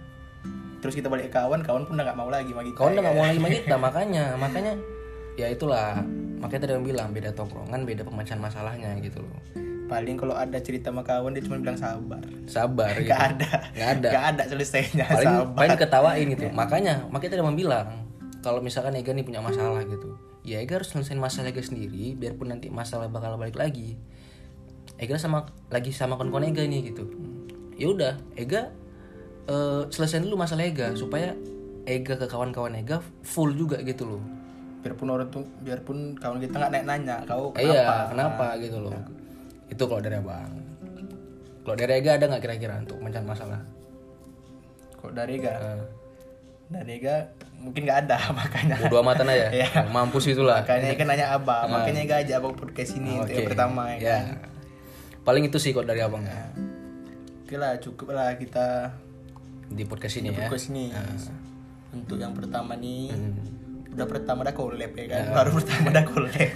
terus 0.84 1.00
kita 1.00 1.08
balik 1.08 1.32
ke 1.32 1.40
kawan 1.40 1.64
kawan 1.64 1.88
pun 1.88 1.96
udah 1.96 2.12
nggak 2.12 2.18
mau 2.20 2.28
lagi 2.28 2.52
sama 2.52 2.60
kita. 2.60 2.76
Kawan 2.76 2.90
udah 2.92 3.02
gak 3.08 3.16
mau 3.16 3.24
lagi 3.24 3.38
sama 3.40 3.50
kita 3.56 3.76
makanya 3.80 4.24
makanya 4.36 4.72
ya 5.40 5.46
itulah. 5.48 5.96
Makanya 6.44 6.60
tadi 6.60 6.72
yang 6.76 6.84
bilang 6.84 7.08
beda 7.16 7.32
tongkrongan 7.32 7.80
beda 7.88 8.04
pemecahan 8.04 8.36
masalahnya 8.36 8.92
gitu 9.00 9.24
loh. 9.24 9.40
Paling 9.88 10.20
kalau 10.20 10.36
ada 10.36 10.60
cerita 10.60 10.92
sama 10.92 11.00
kawan 11.00 11.32
dia 11.32 11.40
cuma 11.40 11.56
bilang 11.56 11.80
sabar. 11.80 12.20
Sabar 12.44 12.92
gitu. 13.00 13.08
nggak 13.08 13.22
ada. 13.32 13.52
Nggak 13.72 13.90
ada. 13.96 14.08
Nggak 14.12 14.24
ada 14.28 14.42
selesainya 14.52 15.06
paling 15.08 15.32
sabar. 15.32 15.56
paling 15.56 15.78
ketawain 15.80 16.26
gitu. 16.36 16.44
Makanya 16.60 16.94
makanya 17.08 17.30
tadi 17.32 17.40
yang 17.40 17.56
bilang 17.56 17.88
kalau 18.44 18.60
misalkan 18.60 18.92
Ega 19.00 19.16
nih 19.16 19.24
punya 19.24 19.40
masalah 19.40 19.80
gitu 19.88 20.20
ya 20.44 20.60
Ega 20.60 20.76
harus 20.76 20.92
selesaiin 20.92 21.16
masalah 21.16 21.48
Ega 21.48 21.64
sendiri 21.64 22.12
biarpun 22.12 22.52
nanti 22.52 22.68
masalah 22.68 23.08
bakal 23.08 23.40
balik 23.40 23.56
lagi. 23.56 23.96
Ega 25.00 25.16
sama 25.16 25.48
lagi 25.72 25.96
sama 25.96 26.20
kawan-kawan 26.20 26.52
Ega 26.52 26.68
nih 26.68 26.92
gitu. 26.92 27.08
Ya 27.80 27.88
udah 27.88 28.20
Ega 28.36 28.68
eh, 29.46 29.82
selesaiin 29.86 30.24
dulu 30.24 30.36
masalah 30.36 30.62
Ega 30.62 30.92
supaya 30.92 31.32
Ega 31.84 32.14
ke 32.14 32.24
kawan-kawan 32.24 32.74
Ega 32.74 32.98
full 33.20 33.52
juga 33.52 33.76
gitu 33.80 34.08
loh 34.08 34.22
biarpun 34.80 35.08
orang 35.08 35.28
tuh 35.28 35.44
biarpun 35.60 36.12
kawan 36.14 36.36
kita 36.38 36.56
nggak 36.58 36.70
nanya 36.70 36.84
nanya 36.86 37.16
kau 37.24 37.48
Eh, 37.52 37.64
kenapa 37.64 37.72
Iya, 37.72 37.88
kenapa 38.06 38.46
gitu 38.58 38.78
loh. 38.78 38.92
Itu 39.64 39.82
kalau 39.84 39.96
dari 39.98 40.16
abang. 40.16 40.52
Kalau 41.60 41.72
dari 41.74 41.92
Ega 41.94 42.10
ada 42.14 42.24
nggak 42.26 42.42
kira-kira 42.42 42.76
untuk 42.78 43.00
mencari 43.00 43.24
masalah? 43.24 43.60
kok 44.94 45.12
dari 45.12 45.36
Ega 45.36 45.56
Eh, 45.56 45.80
dari 46.66 46.92
Ega 46.96 47.16
mungkin 47.56 47.84
nggak 47.84 47.98
ada 48.04 48.16
makanya 48.36 48.76
Bodo 48.78 49.00
amatan 49.00 49.24
aja. 49.26 49.48
Iya. 49.50 49.68
Mampus 49.88 50.24
itulah. 50.26 50.60
makanya 50.60 50.88
Ega 50.90 51.04
nanya 51.06 51.26
abang 51.32 51.64
makanya 51.66 52.00
Ega 52.04 52.16
aja 52.20 52.32
abang 52.36 52.52
podcast 52.52 52.92
ini 52.94 53.16
untuk 53.16 53.32
yang 53.32 53.40
Oke. 53.40 53.48
pertama 53.48 53.82
ya, 53.88 53.96
Ya. 53.96 54.16
kan? 54.20 54.24
Paling 55.24 55.48
itu 55.48 55.56
sih 55.56 55.72
kalau 55.72 55.84
dari 55.84 56.00
abang 56.00 56.20
ya. 56.20 56.44
oke 57.40 57.56
lah 57.56 57.72
cukup 57.76 58.12
lah 58.12 58.36
kita 58.36 58.92
Di 59.74 59.82
podcast 59.84 60.14
ini 60.16 60.30
ya. 60.30 60.34
podcast 60.36 60.70
ini. 60.70 60.94
Untuk 61.92 62.16
yang 62.16 62.32
pertama 62.32 62.74
nih 62.74 63.10
Hmm. 63.10 63.34
udah 63.90 64.06
pertama 64.06 64.42
dah 64.42 64.50
collab 64.50 64.92
ya 64.92 65.04
kan? 65.08 65.22
Baru 65.32 65.50
pertama 65.54 65.88
dah 65.90 66.04
collab. 66.04 66.34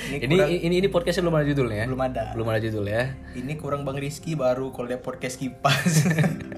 Ini 0.00 0.22
ini, 0.22 0.36
ini 0.60 0.74
ini 0.80 0.88
podcastnya 0.88 1.22
belum 1.22 1.36
ada 1.36 1.46
judulnya 1.46 1.76
ya? 1.76 1.86
belum 1.86 2.02
ada. 2.02 2.22
Belum 2.32 2.48
ada 2.48 2.58
judul 2.58 2.82
ya. 2.84 3.14
ini 3.32 3.54
kurang 3.54 3.82
bang 3.82 3.94
Rizky 3.94 4.34
baru 4.34 4.70
collab 4.70 4.98
podcast 5.00 5.36
kipas. 5.36 6.06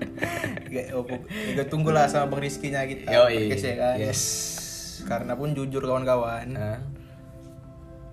Gak, 0.72 0.88
oh, 0.94 1.04
gak 1.50 1.68
tunggulah 1.68 2.08
sama 2.08 2.28
bang 2.30 2.40
Rizky 2.42 2.68
nya 2.68 2.85
kita 2.85 3.08
Yoi. 3.08 3.50
podcast 3.50 3.64
ya 3.66 3.74
kan? 3.76 3.96
Yes. 3.98 4.22
karena 5.02 5.32
pun 5.35 5.52
jujur 5.52 5.82
kawan-kawan 5.82 6.46
Nah, 6.48 6.80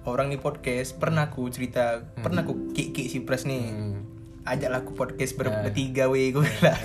orang 0.03 0.27
di 0.27 0.35
podcast 0.35 0.97
pernah 0.97 1.29
aku 1.29 1.47
cerita 1.47 2.03
pernah 2.17 2.41
aku 2.41 2.73
kiki 2.73 3.05
si 3.05 3.21
pres 3.21 3.45
nih. 3.45 3.63
Hmm. 3.69 4.01
ajaklah 4.41 4.81
aku 4.81 4.91
podcast 4.93 5.35
ber 5.35 5.53
bertiga 5.61 6.09
weh 6.09 6.33
gue 6.33 6.41
bilang 6.41 6.79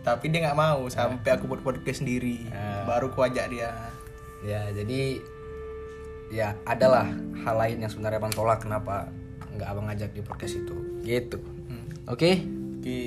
tapi 0.00 0.28
dia 0.28 0.40
nggak 0.42 0.56
mau 0.56 0.86
sampai 0.88 1.30
aku 1.32 1.44
buat 1.46 1.60
podcast 1.60 2.00
sendiri 2.00 2.46
baru 2.84 3.10
ku 3.10 3.22
ajak 3.22 3.48
dia 3.48 3.70
Ya, 4.38 4.70
jadi 4.70 5.18
ya 6.30 6.54
adalah 6.62 7.10
hal 7.42 7.58
lain 7.58 7.82
yang 7.82 7.90
sebenarnya 7.90 8.22
Bang 8.22 8.30
tolak 8.30 8.62
kenapa 8.62 9.10
nggak 9.50 9.66
Abang 9.66 9.90
ngajak 9.90 10.14
di 10.14 10.22
podcast 10.22 10.62
itu. 10.62 10.74
Gitu. 11.02 11.42
Oke. 12.06 12.38
oke 12.78 12.98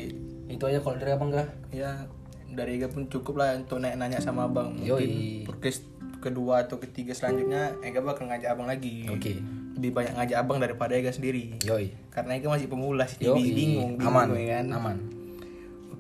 Itu 0.52 0.64
aja 0.68 0.84
kalau 0.84 1.00
dari 1.00 1.16
Abang 1.16 1.32
kah? 1.32 1.48
ya 1.72 2.04
dari 2.52 2.76
Ega 2.76 2.92
pun 2.92 3.08
cukup 3.08 3.40
lah 3.40 3.56
untuk 3.56 3.80
nanya-nanya 3.80 4.20
sama 4.20 4.44
abang 4.44 4.76
mungkin 4.76 4.92
Yoi. 5.08 5.48
podcast 5.48 5.88
kedua 6.20 6.68
atau 6.68 6.84
ketiga 6.84 7.16
selanjutnya 7.16 7.80
Ega 7.80 8.04
bakal 8.04 8.28
ngajak 8.28 8.52
abang 8.52 8.68
lagi 8.68 9.08
Oke. 9.08 9.40
lebih 9.80 9.96
banyak 9.96 10.20
ngajak 10.20 10.36
abang 10.36 10.60
daripada 10.60 11.00
Ega 11.00 11.16
sendiri 11.16 11.56
Yoi. 11.64 11.96
karena 12.12 12.36
Ega 12.36 12.52
masih 12.52 12.68
pemula 12.68 13.08
sih 13.08 13.24
Yoi. 13.24 13.40
bingung 13.40 13.96
bingung 13.96 14.04
aman. 14.04 14.28
gue 14.28 14.44
kan 14.52 14.66
Aman. 14.68 14.98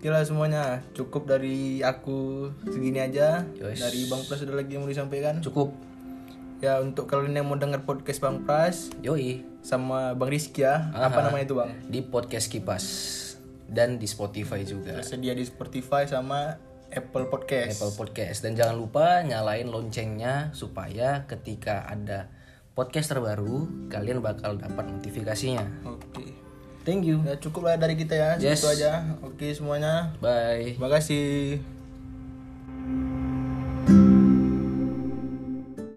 Oke 0.01 0.09
lah 0.09 0.25
semuanya 0.25 0.81
cukup 0.91 1.29
dari 1.29 1.77
aku 1.79 2.49
segini 2.65 2.97
aja 2.97 3.45
Yos. 3.53 3.77
dari 3.77 4.09
bang 4.09 4.21
Pras 4.25 4.41
ada 4.41 4.57
lagi 4.57 4.73
yang 4.73 4.81
mau 4.81 4.89
disampaikan 4.89 5.37
Cukup. 5.39 5.69
ya 6.57 6.81
untuk 6.81 7.05
kalian 7.05 7.37
yang 7.37 7.45
mau 7.45 7.53
dengar 7.53 7.85
podcast 7.85 8.17
bang 8.17 8.41
Pras 8.41 8.89
Yoi. 8.99 9.45
sama 9.61 10.17
bang 10.17 10.25
Rizky 10.27 10.65
ya 10.65 10.89
apa 10.89 11.21
namanya 11.21 11.45
itu 11.45 11.53
bang 11.53 11.69
Di 11.85 12.01
podcast 12.01 12.49
Kipas 12.49 12.85
dan 13.69 13.95
di 13.95 14.09
Spotify 14.09 14.65
juga. 14.65 14.97
tersedia 14.97 15.31
di 15.31 15.45
Spotify 15.45 16.03
sama 16.03 16.57
Apple 16.89 17.29
Podcast 17.29 17.77
Apple 17.77 17.93
Podcast 17.95 18.41
dan 18.41 18.57
jangan 18.57 18.75
lupa 18.75 19.21
nyalain 19.21 19.69
loncengnya 19.69 20.49
supaya 20.51 21.23
ketika 21.23 21.85
ada 21.85 22.25
podcast 22.73 23.13
terbaru 23.13 23.87
kalian 23.87 24.17
bakal 24.19 24.57
dapat 24.57 24.89
notifikasinya. 24.89 25.85
oke 25.85 26.50
Thank 26.81 27.05
you. 27.05 27.21
ya 27.21 27.37
cukup 27.37 27.61
lah 27.63 27.77
dari 27.77 27.93
kita 27.93 28.13
ya 28.13 28.29
Yes. 28.35 28.57
segitu 28.57 28.81
aja 28.81 28.91
oke 29.21 29.47
semuanya 29.53 30.13
Bye. 30.17 30.73
terima 30.75 30.89
kasih 30.89 31.57